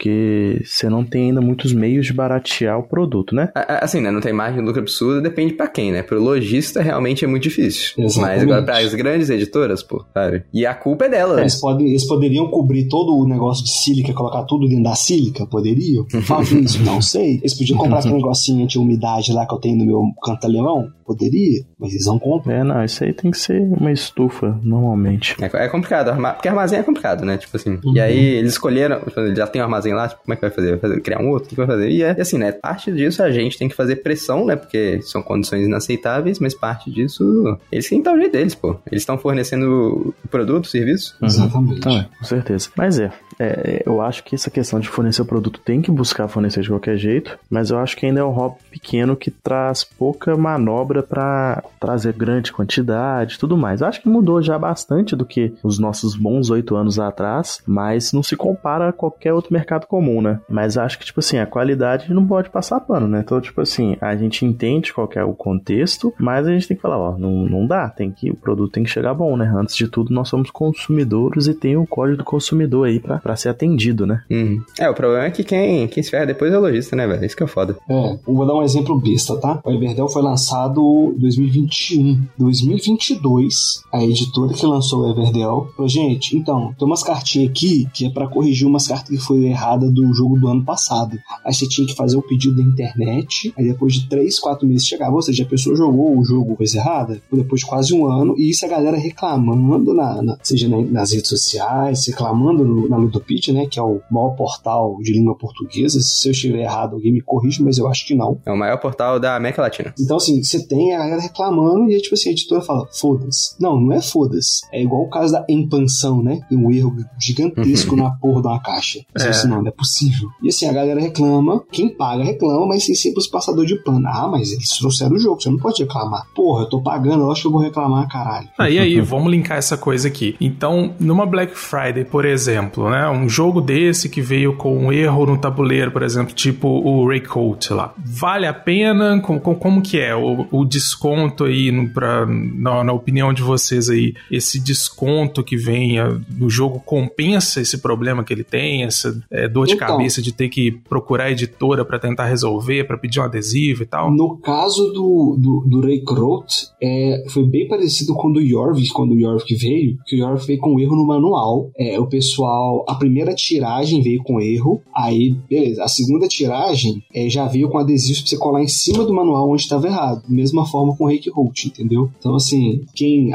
[0.63, 3.49] você não tem ainda muitos meios de baratear o produto, né?
[3.55, 4.11] Assim, né?
[4.11, 6.03] Não tem margem de lucro absurda, depende pra quem, né?
[6.03, 7.93] Pro lojista realmente é muito difícil.
[7.97, 8.43] Mas Exatamente.
[8.43, 10.43] agora pras grandes editoras, pô, sabe?
[10.53, 11.39] E a culpa é delas.
[11.39, 15.45] Eles, podem, eles poderiam cobrir todo o negócio de sílica, colocar tudo dentro da sílica?
[15.45, 16.05] Poderiam?
[16.23, 16.83] Fazem isso?
[16.83, 17.37] Não sei.
[17.37, 20.91] Eles podiam comprar aquele negocinho anti-umidade lá que eu tenho no meu canto alemão?
[21.05, 22.53] Poderia, mas eles não compram.
[22.53, 25.37] É, não, isso aí tem que ser uma estufa, normalmente.
[25.41, 27.37] É, é complicado, porque armazém é complicado, né?
[27.37, 27.79] Tipo assim.
[27.81, 27.95] Uhum.
[27.95, 29.01] E aí eles escolheram,
[29.33, 30.71] já tem um armazém lá, tipo, como é que vai fazer?
[30.71, 31.47] Vai fazer, criar um outro?
[31.47, 31.89] O que vai fazer?
[31.89, 32.51] E é assim, né?
[32.51, 34.55] Parte disso a gente tem que fazer pressão, né?
[34.55, 38.77] Porque são condições inaceitáveis, mas parte disso eles têm que dar o jeito deles, pô.
[38.91, 41.15] Eles estão fornecendo o produto, o serviço.
[41.21, 41.79] Exatamente.
[41.79, 42.69] Então, é, com certeza.
[42.75, 46.27] Mas é, é, eu acho que essa questão de fornecer o produto tem que buscar
[46.27, 49.83] fornecer de qualquer jeito, mas eu acho que ainda é um hobby pequeno que traz
[49.83, 53.81] pouca manobra para trazer grande quantidade e tudo mais.
[53.81, 58.11] Eu acho que mudou já bastante do que os nossos bons oito anos atrás, mas
[58.11, 60.39] não se compara a qualquer outro mercado comum, né?
[60.49, 63.21] Mas acho que, tipo assim, a qualidade não pode passar pano, né?
[63.23, 66.75] Então, tipo assim, a gente entende qual que é o contexto, mas a gente tem
[66.75, 69.53] que falar, ó, não, não dá, tem que, o produto tem que chegar bom, né?
[69.55, 73.35] Antes de tudo, nós somos consumidores e tem o código do consumidor aí pra, pra
[73.35, 74.23] ser atendido, né?
[74.29, 74.61] Uhum.
[74.79, 77.25] É, o problema é que quem, quem se ferra depois é o lojista, né, velho?
[77.25, 77.77] Isso que é foda.
[77.89, 79.59] É, eu vou dar um exemplo besta, tá?
[79.63, 82.21] O Everdell foi lançado em 2021.
[82.37, 88.05] 2022, a editora que lançou o Everdell falou, gente, então, tem umas cartinhas aqui que
[88.05, 91.17] é pra corrigir umas cartas que foi errada do jogo do ano passado.
[91.43, 94.85] Aí você tinha que fazer o pedido na internet, aí depois de 3, 4 meses
[94.87, 98.35] chegava, ou seja, a pessoa jogou o jogo coisa errada, depois de quase um ano,
[98.37, 102.97] e isso a galera reclamando, na, na- seja na- nas redes sociais, reclamando no- na
[102.97, 105.99] Ludopedia, né, que é o maior portal de língua portuguesa.
[105.99, 108.39] Se eu estiver errado, alguém me corrige, mas eu acho que não.
[108.45, 109.93] É o maior portal da América Latina.
[109.99, 113.55] Então, assim, você tem a galera reclamando e aí, tipo assim, a editora fala, foda-se.
[113.59, 114.61] Não, não é foda-se.
[114.71, 116.39] É igual o caso da empanção, né?
[116.49, 118.99] Tem um erro gigantesco na porra de uma caixa.
[119.17, 119.27] É.
[119.29, 120.29] assim, não, não é possível.
[120.41, 124.07] E assim, a galera reclama, quem paga reclama, mas tem sempre os passadores de pano.
[124.07, 126.27] Ah, mas eles trouxeram o jogo, você não pode reclamar.
[126.35, 128.47] Porra, eu tô pagando, eu acho que eu vou reclamar, caralho.
[128.57, 130.35] Ah, e aí, vamos linkar essa coisa aqui.
[130.39, 133.09] Então, numa Black Friday, por exemplo, né?
[133.09, 137.73] Um jogo desse que veio com um erro no tabuleiro, por exemplo, tipo o Raycoat
[137.73, 137.93] lá.
[137.97, 139.19] Vale a pena?
[139.21, 143.41] Com, com- como que é o, o desconto aí, no, pra, na, na opinião de
[143.41, 144.13] vocês aí?
[144.31, 145.97] Esse desconto que vem
[146.37, 148.83] no jogo compensa esse problema que ele tem?
[148.83, 149.87] Essa é, dor de Então.
[149.87, 153.85] cabeça de ter que procurar a editora pra tentar resolver, pra pedir um adesivo e
[153.85, 154.11] tal?
[154.11, 158.89] No caso do, do, do Ray Kroot, é, foi bem parecido com o do Jorvik,
[158.89, 161.69] quando o Jorvik veio, que o Jorvik veio com erro no manual.
[161.77, 165.83] É, o pessoal, a primeira tiragem veio com erro, aí, beleza.
[165.83, 169.49] A segunda tiragem é, já veio com adesivos pra você colar em cima do manual
[169.49, 170.23] onde estava errado.
[170.27, 172.09] Mesma forma com o Root, entendeu?
[172.19, 173.31] Então, assim, quem,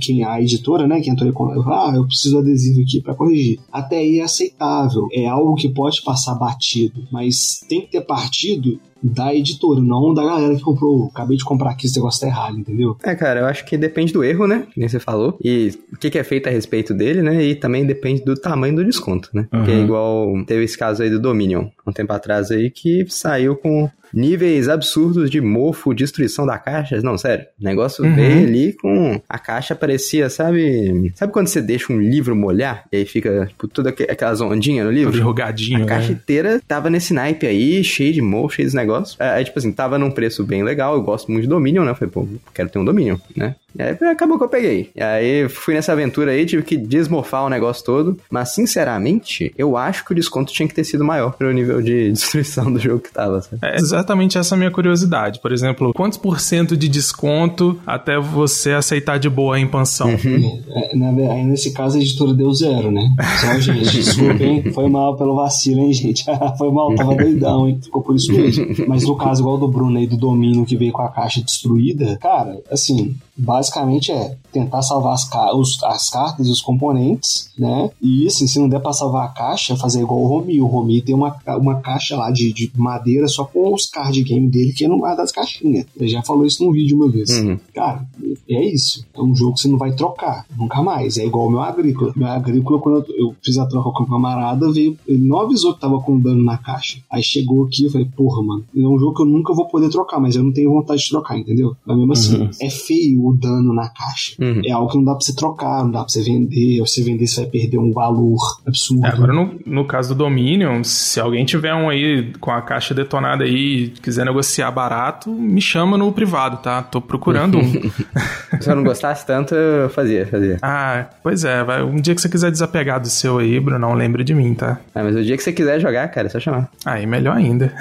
[0.00, 3.58] quem a editora, né, que entrou em contato, ah, eu preciso adesivo aqui pra corrigir.
[3.72, 5.08] Até aí é aceitável.
[5.12, 10.24] É algo que pode passar batido, mas tem que ter partido da editora, não da
[10.24, 11.10] galera que comprou.
[11.12, 12.96] Acabei de comprar aqui, esse negócio tá errado, entendeu?
[13.04, 14.66] É, cara, eu acho que depende do erro, né?
[14.72, 15.36] Que nem você falou.
[15.42, 17.42] E o que, que é feito a respeito dele, né?
[17.44, 19.46] E também depende do tamanho do desconto, né?
[19.50, 19.84] Porque é Uhum.
[19.84, 24.68] igual teve esse caso aí do Dominion, um tempo atrás aí, que saiu com níveis
[24.68, 27.00] absurdos de mofo, destruição da caixa.
[27.02, 27.46] Não, sério.
[27.58, 28.14] O negócio Uhum.
[28.14, 29.18] veio ali com.
[29.26, 31.10] A caixa parecia, sabe?
[31.14, 32.84] Sabe quando você deixa um livro molhar?
[32.92, 35.16] E aí fica, tipo, toda aqu- aquelas ondinhas no Todo livro?
[35.18, 36.14] enrugadinho, A caixa né?
[36.22, 39.16] inteira tava nesse naipe aí, cheio de mofo, cheio de negócio.
[39.18, 40.94] Aí, tipo assim, tava num preço bem legal.
[40.94, 41.90] Eu gosto muito de Dominion, né?
[41.90, 43.56] Eu falei, pô, quero ter um Dominion, né?
[43.78, 44.90] E aí acabou que eu peguei.
[44.94, 48.18] E aí fui nessa aventura aí, tive que desmorfar o negócio todo.
[48.30, 52.10] Mas, sinceramente, eu acho que o desconto tinha que ter sido maior pelo nível de
[52.12, 53.58] destruição do jogo que tava, sabe?
[53.62, 55.40] É exatamente essa a minha curiosidade.
[55.40, 60.10] Por exemplo, quantos por cento de desconto até você aceitar de boa a impansão?
[60.10, 63.08] É, na aí nesse caso a editora deu zero, né?
[63.40, 64.72] Só, gente, desculpa, hein?
[64.72, 66.24] Foi mal pelo vacilo, hein, gente?
[66.58, 67.78] Foi mal, tava doidão, hein?
[67.82, 68.66] Ficou por isso mesmo.
[68.86, 72.18] Mas no caso, igual do Bruno aí, do domínio que veio com a caixa destruída,
[72.20, 73.61] cara, assim, basicamente
[74.10, 77.90] é tentar salvar as, ca os, as cartas e os componentes, né?
[78.00, 80.60] E assim, se não der pra salvar a caixa, fazer igual o Romi.
[80.60, 84.48] O Romi tem uma, uma caixa lá de, de madeira só com os card game
[84.48, 85.86] dele que não guarda as caixinhas.
[85.96, 87.30] Ele já falou isso num vídeo uma vez.
[87.30, 87.58] Uhum.
[87.74, 88.06] Cara,
[88.48, 89.04] é isso.
[89.14, 90.44] É um jogo que você não vai trocar.
[90.56, 91.16] Nunca mais.
[91.18, 92.12] É igual o meu agrícola.
[92.16, 94.96] Meu agrícola, quando eu, eu fiz a troca com o camarada, veio.
[95.06, 96.98] Ele não avisou que tava com dano na caixa.
[97.10, 99.88] Aí chegou aqui e falei, porra, mano, é um jogo que eu nunca vou poder
[99.90, 101.76] trocar, mas eu não tenho vontade de trocar, entendeu?
[101.84, 102.50] Mas mesmo assim, Uhum.
[102.60, 104.34] é feio o dano na caixa.
[104.40, 104.62] Uhum.
[104.64, 106.80] É algo que não dá pra você trocar, não dá pra você vender.
[106.80, 109.06] Ou se você vender, você vai perder um valor absurdo.
[109.06, 112.94] É, agora, no, no caso do Dominion, se alguém tiver um aí com a caixa
[112.94, 116.82] detonada aí e quiser negociar barato, me chama no privado, tá?
[116.82, 117.72] Tô procurando um.
[118.60, 120.58] Se eu não gostasse tanto, eu fazia, fazia.
[120.62, 121.82] ah, pois é, vai.
[121.82, 124.78] Um dia que você quiser desapegar do seu aí, Brunão, lembre de mim, tá?
[124.94, 126.68] Ah, mas o dia que você quiser jogar, cara, é só chamar.
[126.84, 127.72] Aí, melhor ainda.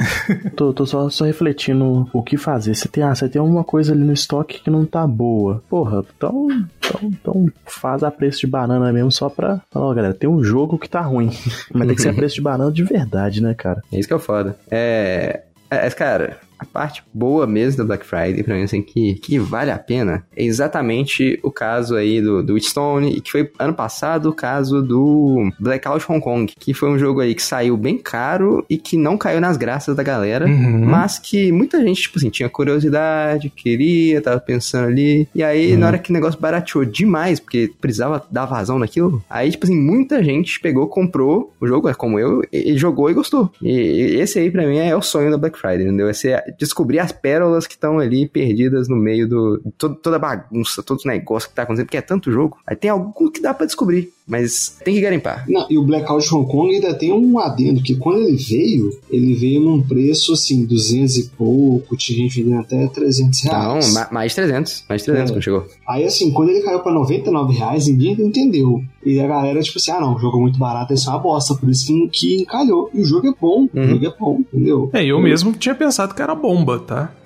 [0.55, 2.73] Tô, tô só, só refletindo o que fazer.
[2.75, 5.61] Você tem, ah, você tem uma coisa ali no estoque que não tá boa.
[5.69, 10.13] Porra, então, então, então faz a preço de banana mesmo só pra falar, ó, galera,
[10.13, 11.32] tem um jogo que tá ruim.
[11.74, 13.82] Mas tem que ser a preço de banana de verdade, né, cara?
[13.91, 14.58] É isso que é foda.
[14.69, 15.41] É.
[15.69, 19.71] É, cara, a parte boa mesmo da Black Friday, pra mim, assim, que, que vale
[19.71, 24.30] a pena, é exatamente o caso aí do, do Wheatstone, e que foi ano passado
[24.30, 28.63] o caso do Blackout Hong Kong, que foi um jogo aí que saiu bem caro
[28.69, 30.86] e que não caiu nas graças da galera, Uhum.
[30.86, 35.88] mas que muita gente, tipo assim, tinha curiosidade, queria, tava pensando ali, e aí na
[35.88, 40.24] hora que o negócio barateou demais, porque precisava dar vazão naquilo, aí, tipo assim, muita
[40.24, 43.52] gente pegou, comprou o jogo, é como eu, e, e jogou e gostou.
[43.62, 46.08] E, e esse aí, pra mim, é o sonho da Black Friday, entendeu?
[46.10, 49.62] É ser- descobrir as pérolas que estão ali perdidas no meio do.
[49.78, 52.58] todo- toda a bagunça, todo o negócio que tá acontecendo, porque é tanto jogo.
[52.66, 55.46] Aí tem algum que dá pra descobrir, mas tem que garimpar.
[55.50, 59.34] Não, e o Blackout Hong Kong ainda tem um adendo, que quando ele veio, ele
[59.36, 63.94] veio num preço assim, 200 e pouco, tinha gente vendendo até 300 Não, reais.
[63.94, 64.84] ma- mais de 300.
[64.90, 65.34] Mais de 300 É.
[65.34, 65.68] quando chegou.
[65.88, 68.84] Aí assim, quando ele caiu pra 99 reais, ninguém entendeu.
[69.06, 71.20] E a galera, tipo assim, ah não, o jogo é muito barato, isso é uma
[71.20, 72.90] bosta, por isso que, que encalhou.
[72.94, 73.88] E o jogo é bom, o Uhum.
[73.90, 74.90] jogo é bom, entendeu?
[74.94, 77.12] É, eu mesmo tinha pensado que era bomba, tá?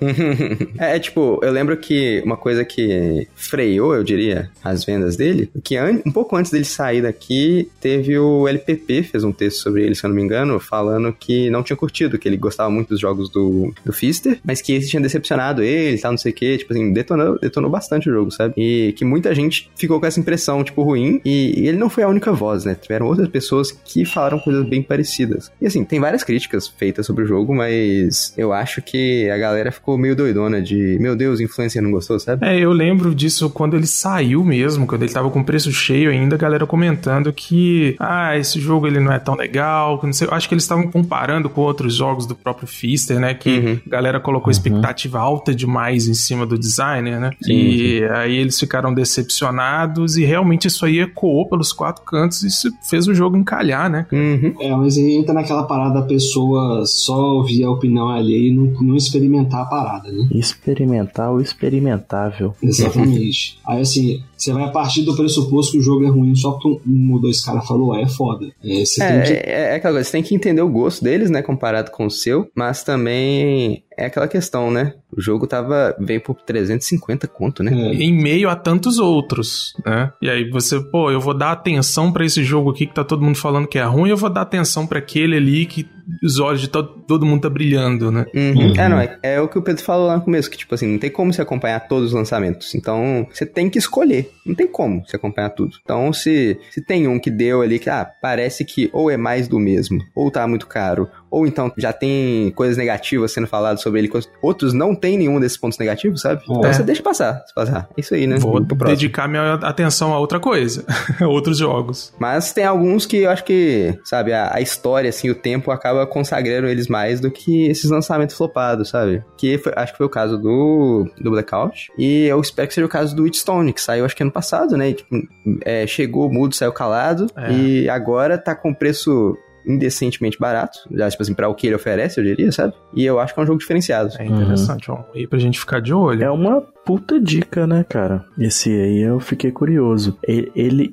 [0.78, 5.50] é, é, tipo, eu lembro que uma coisa que freou, eu diria, as vendas dele,
[5.62, 9.84] que an- um pouco antes dele sair daqui, teve o LPP, fez um texto sobre
[9.84, 12.88] ele, se eu não me engano, falando que não tinha curtido, que ele gostava muito
[12.88, 16.34] dos jogos do, do Fister, mas que esse tinha decepcionado ele, tal, não sei o
[16.34, 18.54] que, tipo assim, detonou, detonou bastante o jogo, sabe?
[18.56, 22.04] E que muita gente ficou com essa impressão, tipo, ruim, e, e ele não foi
[22.04, 22.74] a única voz, né?
[22.80, 25.50] Tiveram outras pessoas que falaram coisas bem parecidas.
[25.60, 29.72] E assim, tem várias críticas feitas sobre o jogo, mas eu acho que a galera
[29.72, 32.46] ficou meio doidona de, meu Deus, influencer não gostou, sabe?
[32.46, 36.36] É, eu lembro disso quando ele saiu mesmo, quando ele tava com preço cheio ainda,
[36.36, 40.28] a galera comentando que, ah, esse jogo ele não é tão legal, que não sei,
[40.28, 43.78] eu acho que eles estavam comparando com outros jogos do próprio Fister, né, que Uhum.
[43.86, 48.58] a galera colocou expectativa alta demais em cima do designer, né, Sim, e aí eles
[48.60, 48.92] ficaram
[49.36, 53.90] decepcionados e realmente isso aí ecoou pelos quatro cantos e isso fez o jogo encalhar,
[53.90, 54.06] né.
[54.12, 54.54] Uhum.
[54.60, 58.66] É, mas aí entra naquela parada da pessoa só ouvir a opinião alheia e não,
[58.82, 60.28] não experimentar a parada, né?
[60.32, 62.54] Experimentar o experimentável.
[62.62, 63.58] Exatamente.
[63.66, 66.80] aí assim, você vai a partir do pressuposto que o jogo é ruim só porque
[66.86, 68.46] um ou dois caras falou, ah, é foda.
[68.62, 69.32] É, você tem que.
[69.32, 72.06] É, é, é aquela coisa, você tem que entender o gosto deles, né, comparado com
[72.06, 74.94] o seu, mas também é aquela questão, né?
[75.16, 77.72] O jogo tava, veio por 350 conto, né?
[77.72, 80.12] É, Em meio a tantos outros, né?
[80.20, 83.22] E aí você, pô, eu vou dar atenção pra esse jogo aqui que tá todo
[83.22, 85.88] mundo falando que é ruim, eu vou dar atenção pra aquele ali que
[86.22, 88.26] os olhos de to- todo mundo tá brilhando, né?
[88.34, 88.54] Uhum.
[88.68, 88.72] Uhum.
[88.76, 90.86] É, não, é, é o que o Pedro falou lá no começo, que tipo assim,
[90.86, 92.74] não tem como você acompanhar todos os lançamentos.
[92.74, 94.30] Então, você tem que escolher.
[94.44, 95.76] Não tem como você acompanhar tudo.
[95.82, 99.48] Então, se, se tem um que deu ali que, ah, parece que ou é mais
[99.48, 104.00] do mesmo, ou tá muito caro, ou então já tem coisas negativas sendo faladas sobre
[104.00, 106.42] ele, outros não tem nenhum desses pontos negativos, sabe?
[106.48, 106.72] Então É.
[106.72, 107.88] você deixa passar, se passar.
[107.96, 108.36] É isso aí, né?
[108.38, 110.84] Vou dedicar minha atenção a outra coisa,
[111.26, 112.12] outros jogos.
[112.18, 115.95] Mas tem alguns que eu acho que, sabe, a, a história, assim, o tempo acaba
[116.04, 119.22] consagrando eles mais do que esses lançamentos flopados, sabe?
[119.38, 121.90] Que foi- acho que foi o caso do, do Blackout.
[121.96, 124.76] E eu espero que seja o caso do Wheatstone, que saiu acho que ano passado,
[124.76, 124.90] né?
[124.90, 125.16] E, tipo,
[125.64, 127.26] é, chegou mudo, saiu calado.
[127.36, 127.52] É.
[127.52, 129.36] E agora tá com preço
[129.68, 130.78] indecentemente barato.
[130.92, 132.72] Já, tipo assim, pra o que ele oferece, eu diria, sabe?
[132.94, 134.10] E eu acho que é um jogo diferenciado.
[134.18, 135.00] É interessante, ó.
[135.14, 136.22] E pra gente ficar de olho.
[136.22, 138.24] É uma puta dica, né, cara?
[138.38, 140.16] Esse aí eu fiquei curioso.
[140.26, 140.92] E- Ele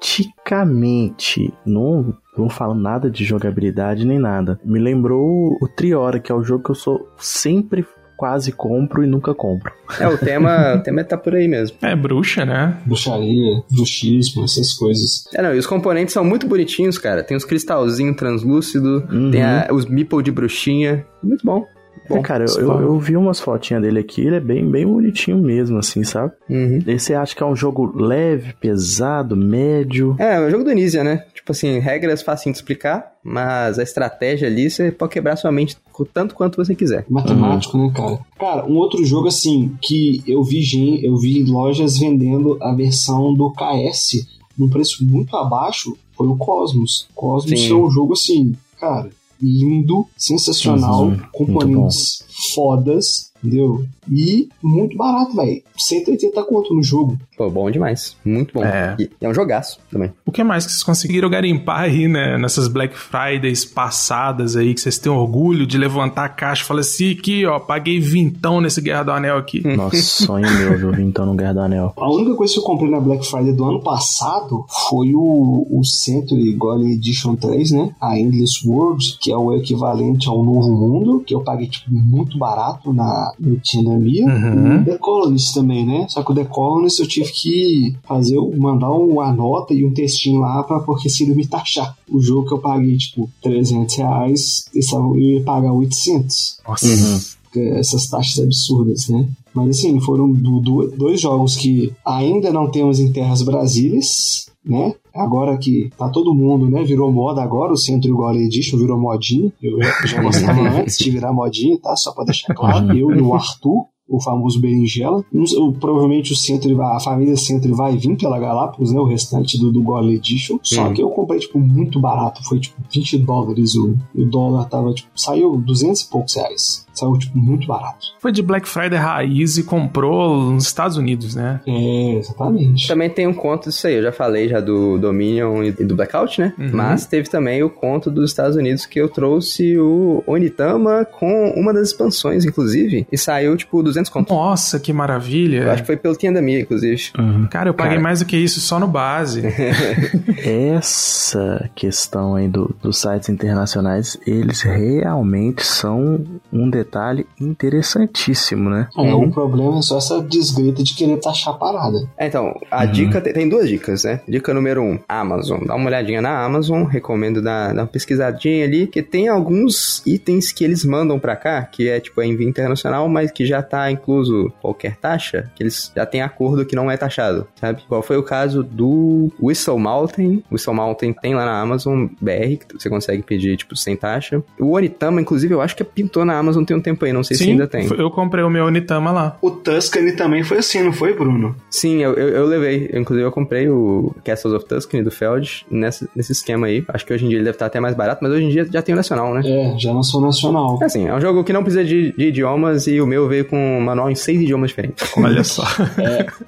[0.00, 4.58] esteticamente, não, não falo nada de jogabilidade nem nada.
[4.64, 7.84] Me lembrou o Triora, que é o jogo que eu sou sempre
[8.16, 9.72] quase compro e nunca compro.
[9.98, 11.78] É, o tema, o tema tá por aí mesmo.
[11.80, 12.78] É bruxa, né?
[12.84, 15.24] bruxaria, bruxismo, essas coisas.
[15.34, 17.22] É, não, e os componentes são muito bonitinhos, cara.
[17.24, 19.30] Tem os cristalzinhos translúcidos, Uhum.
[19.30, 21.06] tem a- os meeple de bruxinha.
[21.22, 21.64] Muito bom.
[22.10, 25.38] É, cara, eu, eu, eu vi umas fotinhas dele aqui, ele é bem, bem bonitinho
[25.38, 26.32] mesmo, assim, sabe?
[26.48, 26.80] Uhum.
[26.86, 30.16] Esse acha que é um jogo leve, pesado, médio.
[30.18, 31.24] É, é o jogo do Nisia, né?
[31.32, 35.76] Tipo assim, regras facinho de explicar, mas a estratégia ali você pode quebrar sua mente
[35.92, 37.04] com tanto quanto você quiser.
[37.08, 38.18] Matemático, né, cara?
[38.38, 43.32] Cara, um outro jogo assim que eu vi gen- eu vi lojas vendendo a versão
[43.34, 44.26] do KS
[44.58, 47.08] num preço muito abaixo foi o Cosmos.
[47.14, 47.70] Cosmos Sim.
[47.72, 49.08] é um jogo assim, cara,
[49.40, 52.24] lindo, sensacional, Uhum, componentes
[52.54, 53.84] fodas, entendeu?
[54.10, 55.62] E muito barato, velho.
[55.76, 57.18] 180 conto no jogo.
[57.36, 58.16] Pô, bom demais.
[58.24, 58.64] Muito bom.
[58.64, 58.96] É.
[58.98, 60.12] E é um jogaço também.
[60.26, 62.36] O que mais que vocês conseguiram garimpar aí, né?
[62.36, 66.80] Nessas Black Fridays passadas aí, que vocês têm orgulho de levantar a caixa e falar
[66.80, 69.62] assim, aqui, ó, paguei vintão nesse Guerra do Anel aqui.
[69.76, 71.00] Nossa, sonho meu, viu?
[71.00, 71.92] Então no Guerra do Anel.
[71.96, 75.84] A única coisa que eu comprei na Black Friday do ano passado foi o, o
[75.84, 77.94] Century Golem Edition 3, né?
[78.00, 82.29] A Endless World, que é o equivalente ao Novo Mundo, que eu paguei tipo, muito
[82.38, 84.24] barato na no Tindamia.
[84.24, 84.76] Uhum.
[84.76, 86.06] E o The Colonist também, né?
[86.08, 90.40] Só que o The Colonist eu tive que fazer, mandar uma nota e um textinho
[90.40, 91.96] lá pra porque se ele me taxar.
[92.08, 97.36] O jogo que eu paguei, tipo, 300 reais, eu ia pagar 800 Nossa.
[97.56, 99.28] essas taxas absurdas, né?
[99.52, 104.94] Mas assim, foram do- do- dois jogos que ainda não temos em terras brasileiras, né?
[105.14, 106.82] Agora que tá todo mundo, né?
[106.84, 109.52] Virou moda agora, o Centro Golem Edition virou modinha.
[109.62, 111.94] Eu já, gostava antes de virar modinha, tá?
[111.96, 112.96] Só pra deixar claro.
[112.96, 115.24] Eu e o Arthur, o famoso Berinjela.
[115.32, 118.98] O- provavelmente o Centro, a família Centro vai vir pela Galápagos, né?
[118.98, 120.58] O restante do, do Golem Edition.
[120.62, 120.94] Só Uhum.
[120.94, 122.42] que eu comprei, tipo, muito barato.
[122.44, 123.76] Foi, tipo, 20 dólares.
[123.76, 126.84] O, o dólar tava, tipo, saiu 200 e poucos reais.
[126.92, 128.06] Saiu, tipo, muito barato.
[128.18, 131.60] Foi de Black Friday raiz e comprou nos Estados Unidos, né?
[131.66, 132.86] É, exatamente.
[132.88, 136.40] Também tem um conto disso aí, eu já falei já do Dominion e do Blackout,
[136.40, 136.52] né?
[136.58, 136.70] Uhum.
[136.72, 141.72] Mas teve também o conto dos Estados Unidos que eu trouxe o Onitama com uma
[141.72, 144.32] das expansões, inclusive, e saiu tipo 200 conto.
[144.34, 145.62] Nossa, que maravilha.
[145.62, 147.10] Eu acho que foi pelo Tiandamia, inclusive.
[147.18, 147.46] Uhum.
[147.50, 148.02] Cara, eu paguei Cara.
[148.02, 149.42] mais do que isso só no base.
[150.44, 158.88] Essa questão aí do- dos sites internacionais, eles realmente são um detalhe interessantíssimo, né?
[158.96, 162.08] É, o problema é só essa desgrita de querer taxar a parada.
[162.16, 162.92] É, então, a Uhum.
[162.92, 164.20] dica tem, tem duas dicas, né?
[164.28, 165.60] Dica número um, Amazon.
[165.66, 170.52] Dá uma olhadinha na Amazon, recomendo dar, dar uma pesquisadinha ali, que tem alguns itens
[170.52, 173.90] que eles mandam pra cá, que é tipo é envio internacional, mas que já tá
[173.90, 177.82] incluso qualquer taxa, que eles já têm acordo que não é taxado, sabe?
[177.88, 180.42] Qual foi o caso do Whistle Mountain.
[180.50, 184.42] Whistle Mountain tem lá na Amazon BR, que você consegue pedir, tipo, sem taxa.
[184.58, 187.36] O Onitama, inclusive, eu acho que pintou na Amazon tem um tempo aí, não sei
[187.36, 187.86] se Sim, ainda tem.
[187.98, 189.36] eu comprei o meu Onitama lá.
[189.42, 191.56] O Tuscany também foi assim, não foi, Bruno?
[191.68, 192.90] Sim, eu, eu, eu levei.
[192.94, 196.84] Inclusive, eu comprei o Castles of Tuscany do Feld nessa, nesse esquema aí.
[196.88, 198.64] Acho que hoje em dia ele deve estar até mais barato, mas hoje em dia
[198.70, 199.42] já tem o nacional, né?
[199.44, 200.78] É, já lançou nacional.
[200.80, 203.44] É assim, é um jogo que não precisa de, de idiomas e o meu veio
[203.46, 205.10] com um manual em seis idiomas diferentes.
[205.16, 205.64] Olha só.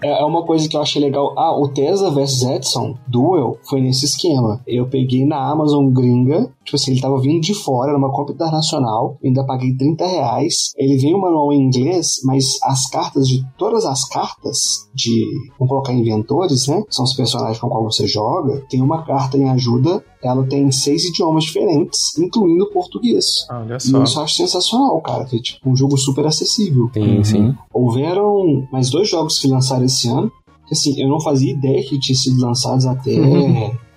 [0.02, 1.34] É, é uma coisa que eu achei legal.
[1.36, 4.60] Ah, o Tesla vs Edson Duel foi nesse esquema.
[4.66, 8.34] Eu peguei na Amazon gringa, tipo assim, ele tava vindo de fora, era uma compra
[8.34, 10.72] internacional, ainda paguei 30 reais.
[10.76, 15.26] Ele veio o manual em inglês, mas as cartas de todas as cartas de,
[15.58, 16.82] vamos colocar inventores, né?
[16.82, 18.64] que São os personagens com qual você joga.
[18.68, 23.26] Tem uma carta em ajuda, ela tem seis idiomas diferentes, incluindo o português.
[23.50, 24.02] Olha E só.
[24.02, 25.24] isso eu acho sensacional, cara.
[25.24, 26.90] Que é tipo um jogo super acessível.
[26.94, 27.54] Sim, sim.
[27.72, 30.30] Houveram mais dois jogos que lançaram esse ano.
[30.66, 33.10] Que assim, eu não fazia ideia que tinham sido lançados até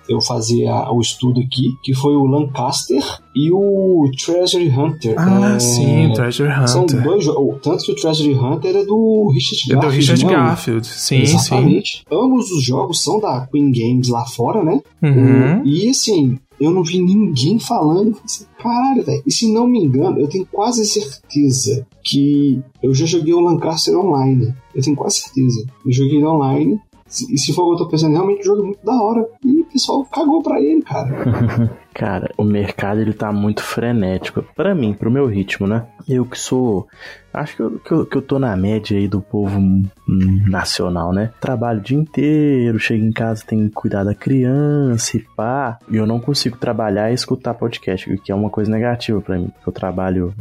[0.08, 3.02] eu fazer a- o estudo aqui, que foi o Lancaster
[3.34, 5.14] e o Treasury Hunter.
[5.18, 7.02] Ah, É, sim, Treasure São Hunter.
[7.02, 7.58] dois jogos.
[7.62, 9.96] Tanto que o Treasury Hunter é do Richard É do Garfield.
[10.10, 10.30] Richard não?
[10.32, 10.86] Garfield.
[10.86, 11.36] Sim, sim.
[11.36, 12.04] Exatamente.
[12.10, 14.80] Ambos os jogos são da Queen Games lá fora, né?
[15.02, 15.62] Uhum.
[15.64, 18.08] E assim, eu não vi ninguém falando.
[18.08, 19.22] Eu falei assim, Caralho, velho.
[19.24, 23.96] E se não me engano, eu tenho quase certeza que eu já joguei o Lancaster
[23.98, 24.52] online.
[24.74, 25.64] Eu tenho quase certeza.
[25.84, 26.80] Eu joguei ele online.
[27.30, 29.24] E se for o que eu tô pensando, realmente o jogo é muito da hora.
[29.44, 31.76] E o pessoal cagou pra ele, cara.
[31.96, 34.44] Cara, o mercado ele tá muito frenético.
[34.54, 35.86] Pra mim, pro meu ritmo, né?
[36.06, 36.86] Eu que sou.
[37.32, 39.82] Acho que eu, que eu, que eu tô na média aí do povo hum,
[40.46, 41.32] nacional, né?
[41.40, 45.78] Trabalho o dia inteiro, chego em casa, tenho que cuidar da criança e pá.
[45.90, 49.38] E eu não consigo trabalhar e escutar podcast, o que é uma coisa negativa pra
[49.38, 49.48] mim.
[49.48, 50.34] porque Eu trabalho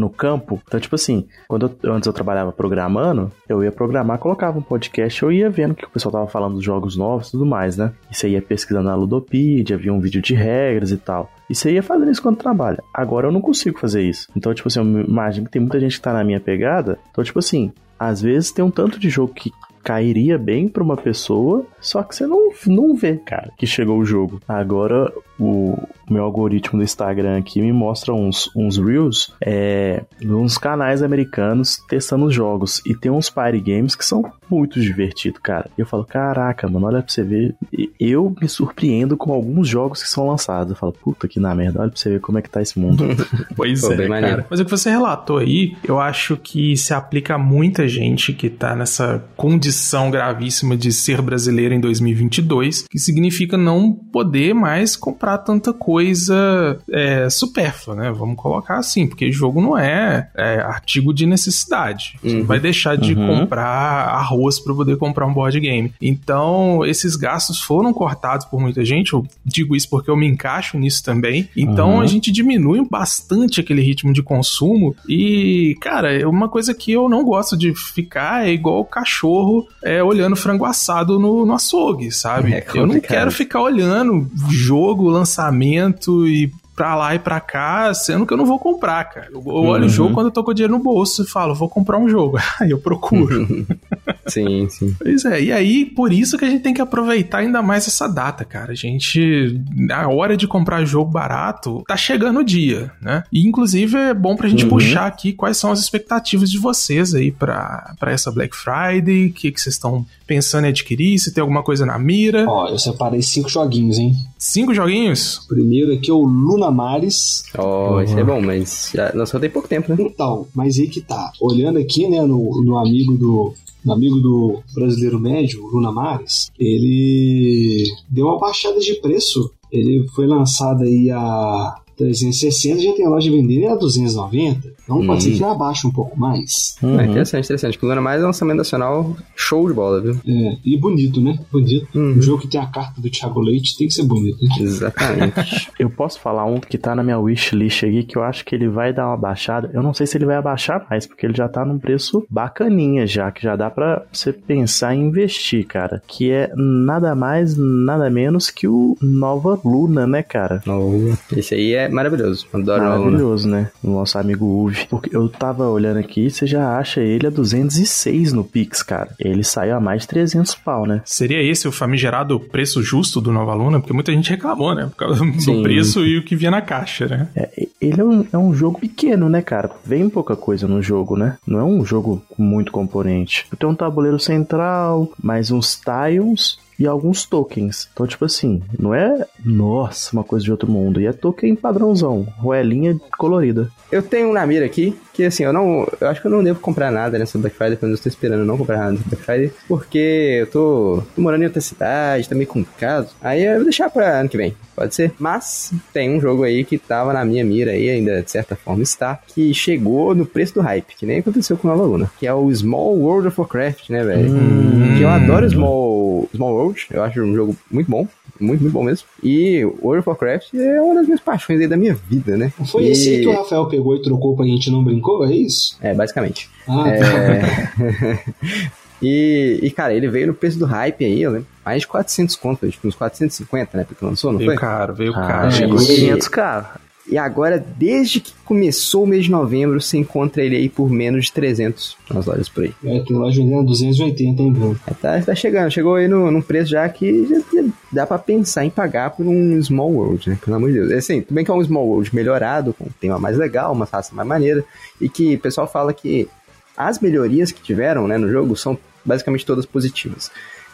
[0.00, 0.60] no, campo.
[0.66, 5.22] Então, tipo assim, quando eu- antes eu trabalhava programando, eu ia programar, colocava um podcast,
[5.22, 7.92] eu ia vendo que o pessoal tava falando dos jogos novos e tudo mais, né?
[8.10, 11.30] E você ia pesquisando na Ludopedia, via um vídeo de regras e tal.
[11.48, 12.82] E você ia fazendo isso quando trabalha.
[12.92, 14.28] Agora eu não consigo fazer isso.
[14.36, 16.98] Então, tipo assim, eu imagino que tem muita gente que tá na minha pegada.
[17.10, 20.96] Então, tipo assim, às vezes tem um tanto de jogo que cairia bem pra uma
[20.96, 24.40] pessoa, só que você não, não vê, cara, que chegou o jogo.
[24.46, 25.10] Agora,
[25.40, 25.74] o
[26.10, 32.26] meu algoritmo do Instagram aqui me mostra uns, uns Reels, é, uns canais americanos testando
[32.26, 32.82] os jogos.
[32.84, 35.70] E tem uns party games que são muito divertidos, cara.
[35.78, 37.54] E eu falo, caraca, mano, olha pra você ver.
[37.98, 40.72] Eu me surpreendo com alguns jogos que são lançados.
[40.72, 42.78] Eu falo, puta que na merda, olha pra você ver como é que tá esse
[42.78, 43.04] mundo.
[43.56, 44.46] pois Pô, é, cara.
[44.50, 48.50] Mas o que você relatou aí, eu acho que se aplica a muita gente que
[48.50, 55.29] tá nessa condição gravíssima de ser brasileiro em 2022, que significa não poder mais comprar
[55.38, 58.10] tanta coisa é, supérflua, né?
[58.10, 62.18] Vamos colocar assim, porque jogo não é, é artigo de necessidade.
[62.22, 62.44] Você uhum.
[62.44, 63.40] vai deixar de uhum.
[63.40, 65.92] comprar arroz para poder comprar um board game.
[66.00, 69.12] Então, esses gastos foram cortados por muita gente.
[69.12, 71.48] Eu digo isso porque eu me encaixo nisso também.
[71.56, 72.00] Então, uhum.
[72.00, 74.94] a gente diminui bastante aquele ritmo de consumo.
[75.08, 79.66] E, cara, é uma coisa que eu não gosto de ficar é igual o cachorro
[79.82, 82.54] é, olhando frango assado no, no açougue, sabe?
[82.54, 88.26] É eu não quero ficar olhando jogo, lançamento e pra lá e pra cá, sendo
[88.26, 89.28] que eu não vou comprar, cara.
[89.30, 89.86] Eu, eu olho uhum.
[89.86, 92.08] o jogo quando eu tô com o dinheiro no bolso e falo, vou comprar um
[92.08, 92.38] jogo.
[92.58, 93.46] Aí eu procuro.
[94.26, 94.94] sim, sim.
[94.98, 98.08] Pois é, e aí por isso que a gente tem que aproveitar ainda mais essa
[98.08, 98.72] data, cara.
[98.72, 99.60] A gente,
[99.90, 103.24] a hora de comprar jogo barato, tá chegando o dia, né?
[103.32, 104.70] E inclusive é bom pra gente uhum.
[104.70, 109.32] puxar aqui quais são as expectativas de vocês aí pra, pra essa Black Friday, o
[109.32, 112.44] que, que vocês estão pensando em adquirir, se tem alguma coisa na mira.
[112.48, 114.14] Ó, eu separei cinco joguinhos, hein?
[114.38, 115.44] Cinco joguinhos?
[115.48, 117.44] Primeiro aqui é o Luna Mares.
[117.58, 118.02] Oh, uhum.
[118.02, 120.00] isso é bom, mas já, nós só tem pouco tempo, né?
[120.00, 121.32] Então, mas aí que tá.
[121.40, 123.54] Olhando aqui, né, no, no amigo do,
[123.88, 129.50] amigo do brasileiro médio, Luna Mares, ele deu uma baixada de preço.
[129.70, 134.72] Ele foi lançado aí a 360 já tem a loja vendendo a 290.
[134.82, 135.06] Então hum.
[135.06, 136.76] pode ser que abaixe um pouco mais.
[136.82, 136.98] Uhum.
[136.98, 137.78] É interessante, interessante.
[137.78, 140.18] Pulando mais é lançamento nacional, show de bola, viu?
[140.26, 141.38] É, e bonito, né?
[141.52, 141.86] Bonito.
[141.94, 142.12] Uhum.
[142.12, 144.54] Um jogo que tem a carta do Thiago Leite tem que ser bonito, né?
[144.58, 145.70] Exatamente.
[145.78, 148.68] eu posso falar um que tá na minha wishlist aqui, que eu acho que ele
[148.68, 149.70] vai dar uma baixada.
[149.74, 153.06] Eu não sei se ele vai abaixar mais, porque ele já tá num preço bacaninha
[153.06, 156.02] já, que já dá pra você pensar em investir, cara.
[156.06, 160.62] Que é nada mais, nada menos que o Nova Luna, né, cara?
[160.66, 162.46] Oh, esse aí é maravilhoso.
[162.52, 163.70] Adoro Maravilhoso, né?
[163.82, 164.86] O nosso amigo Uve.
[164.88, 169.10] Porque eu tava olhando aqui, você já acha ele a 206 no Pix, cara.
[169.18, 171.02] Ele saiu a mais de 300 pau, né?
[171.04, 173.80] Seria esse o famigerado preço justo do Nova Luna?
[173.80, 174.86] Porque muita gente reclamou, né?
[174.86, 175.56] Por causa Sim.
[175.56, 177.28] do preço e o que via na caixa, né?
[177.34, 179.70] É, ele é um, é um jogo pequeno, né, cara?
[179.84, 181.36] Vem pouca coisa no jogo, né?
[181.46, 183.46] Não é um jogo muito componente.
[183.58, 187.90] Tem um tabuleiro central, mais uns tiles e alguns tokens.
[187.92, 191.00] Então, tipo assim, não é, nossa, uma coisa de outro mundo.
[191.00, 193.68] E é token padrãozão, roelinha colorida.
[193.90, 195.86] Eu tenho um na mira aqui, que assim, eu não.
[196.00, 198.44] Eu acho que eu não devo comprar nada nessa Black Friday, quando eu estou esperando
[198.44, 202.34] não comprar nada nessa Black Friday, porque eu tô, tô morando em outra cidade, tá
[202.34, 203.08] meio complicado.
[203.20, 205.12] Aí eu vou deixar pra ano que vem, pode ser.
[205.18, 208.82] Mas tem um jogo aí que tava na minha mira aí, ainda de certa forma
[208.82, 212.32] está, que chegou no preço do hype, que nem aconteceu com Nova Luna, que é
[212.32, 214.30] o Small World of Warcraft, né, velho?
[214.30, 214.94] Hum.
[214.96, 218.06] Que eu adoro Small, Small World, eu acho um jogo muito bom
[218.42, 219.06] muito, muito bom mesmo.
[219.22, 222.52] E World of Warcraft é uma das minhas paixões aí da minha vida, né?
[222.66, 222.90] Foi e...
[222.90, 225.76] esse aí que o Rafael pegou e trocou pra gente não brincou, é isso?
[225.80, 226.48] É, basicamente.
[226.68, 226.98] Ah, é...
[226.98, 228.22] Tá.
[229.02, 231.46] e, e, cara, ele veio no preço do hype aí, eu lembro.
[231.64, 233.84] Mais de 400 conto, tipo uns 450, né?
[233.84, 234.58] Porque lançou, não veio foi?
[234.58, 235.52] caro, veio ah, caro.
[235.52, 236.66] Chegou 500 caro.
[237.08, 241.26] E agora, desde que começou o mês de novembro, você encontra ele aí por menos
[241.26, 242.74] de 300 nas lojas por aí.
[242.84, 244.80] É, tem loja vendendo 280, hein, Bruno?
[244.86, 248.18] É, tá, tá chegando, chegou aí no, num preço já que já, já dá para
[248.18, 250.38] pensar em pagar por um Small World, né?
[250.44, 250.90] Pelo amor de Deus.
[250.92, 253.72] É assim, tudo bem que é um Small World melhorado, com um tema mais legal,
[253.72, 254.64] uma raça mais maneira,
[255.00, 256.28] e que o pessoal fala que
[256.76, 260.30] as melhorias que tiveram né, no jogo são basicamente todas positivas.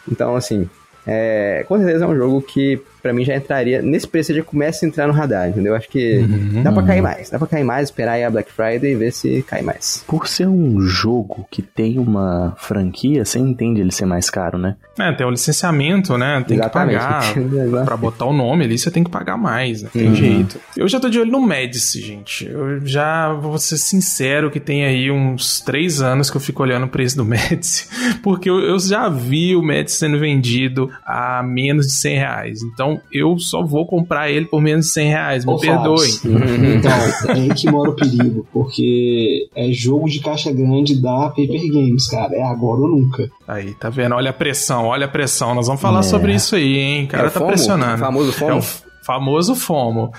[0.09, 0.69] Então, assim,
[1.05, 3.81] é, com certeza é um jogo que para mim já entraria.
[3.81, 5.73] Nesse preço já começa a entrar no radar, entendeu?
[5.73, 6.61] Acho que uhum.
[6.61, 7.29] dá pra cair mais.
[7.29, 10.03] Dá pra cair mais, esperar aí a Black Friday e ver se cai mais.
[10.05, 14.75] Por ser um jogo que tem uma franquia, você entende ele ser mais caro, né?
[14.99, 16.43] É, tem o licenciamento, né?
[16.45, 16.99] Tem Exatamente.
[16.99, 17.85] que pagar.
[17.85, 19.89] pra botar o nome ali, você tem que pagar mais, né?
[19.93, 20.15] Tem uhum.
[20.15, 20.59] jeito.
[20.75, 22.45] Eu já tô de olho no Medici, gente.
[22.45, 26.87] Eu já vou ser sincero que tem aí uns três anos que eu fico olhando
[26.87, 27.87] o preço do Medici,
[28.21, 32.61] porque eu, eu já vi o Medici sendo vendido a menos de 100 reais.
[32.63, 36.11] Então, eu só vou comprar ele por menos de 100 reais, me perdoem.
[36.77, 41.71] Então, é aí que mora o perigo, porque é jogo de caixa grande da Paper
[41.71, 42.35] Games, cara.
[42.35, 43.29] É agora ou nunca.
[43.47, 44.15] Aí, tá vendo?
[44.15, 45.55] Olha a pressão, olha a pressão.
[45.55, 46.03] Nós vamos falar é.
[46.03, 47.05] sobre isso aí, hein?
[47.05, 47.95] O cara é tá FOMO, pressionando.
[47.95, 48.51] O famoso FOMO.
[48.51, 50.11] É o Famoso FOMO.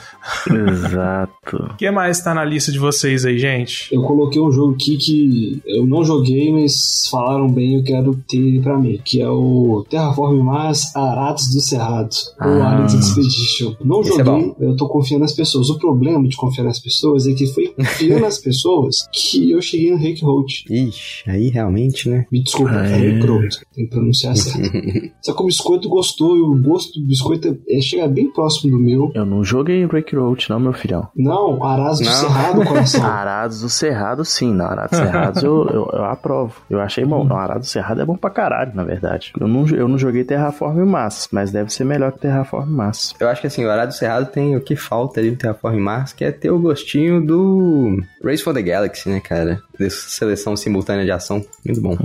[0.51, 1.29] Exato.
[1.49, 3.89] O que mais tá na lista de vocês aí, gente?
[3.91, 8.37] Eu coloquei um jogo aqui que eu não joguei, mas falaram bem, eu quero ter
[8.37, 12.69] ele pra mim, que é o Terraform Mars Arados do Cerrado, ou Ah.
[12.69, 13.75] Arados Expedition.
[13.83, 15.71] Não Esse é joguei, eu tô confiando nas pessoas.
[15.71, 19.91] O problema de confiar nas pessoas é que foi confiando nas pessoas que eu cheguei
[19.91, 20.65] no Rake Holt.
[20.71, 22.27] Ixi, aí realmente, né?
[22.31, 23.19] Me desculpa, Ah, falei é?
[23.21, 24.71] pronto, tem que pronunciar certo.
[25.23, 28.78] Só que o biscoito gostou e o gosto do biscoito é, chega bem próximo do
[28.79, 29.11] meu.
[29.15, 31.09] Eu não joguei Break Road, não, meu filhão.
[31.17, 32.13] Não, Arados do Não.
[32.13, 33.05] Cerrado, coração.
[33.07, 34.55] Arados do Cerrado, sim.
[34.55, 36.55] Não, Arados do Cerrado eu, eu, eu aprovo.
[36.69, 37.25] Eu achei bom.
[37.25, 39.33] Não, Arados do Cerrado é bom pra caralho, na verdade.
[39.39, 43.15] Eu não, eu não joguei Terraform Mars, mas deve ser melhor que Terraform Mars.
[43.19, 46.13] Eu acho que assim, o Arado Cerrado tem o que falta ali no Terraform Mars,
[46.13, 49.61] que é ter o gostinho do Race for the Galaxy, né, cara?
[49.79, 51.45] Dessa seleção simultânea de ação.
[51.65, 51.97] Muito bom.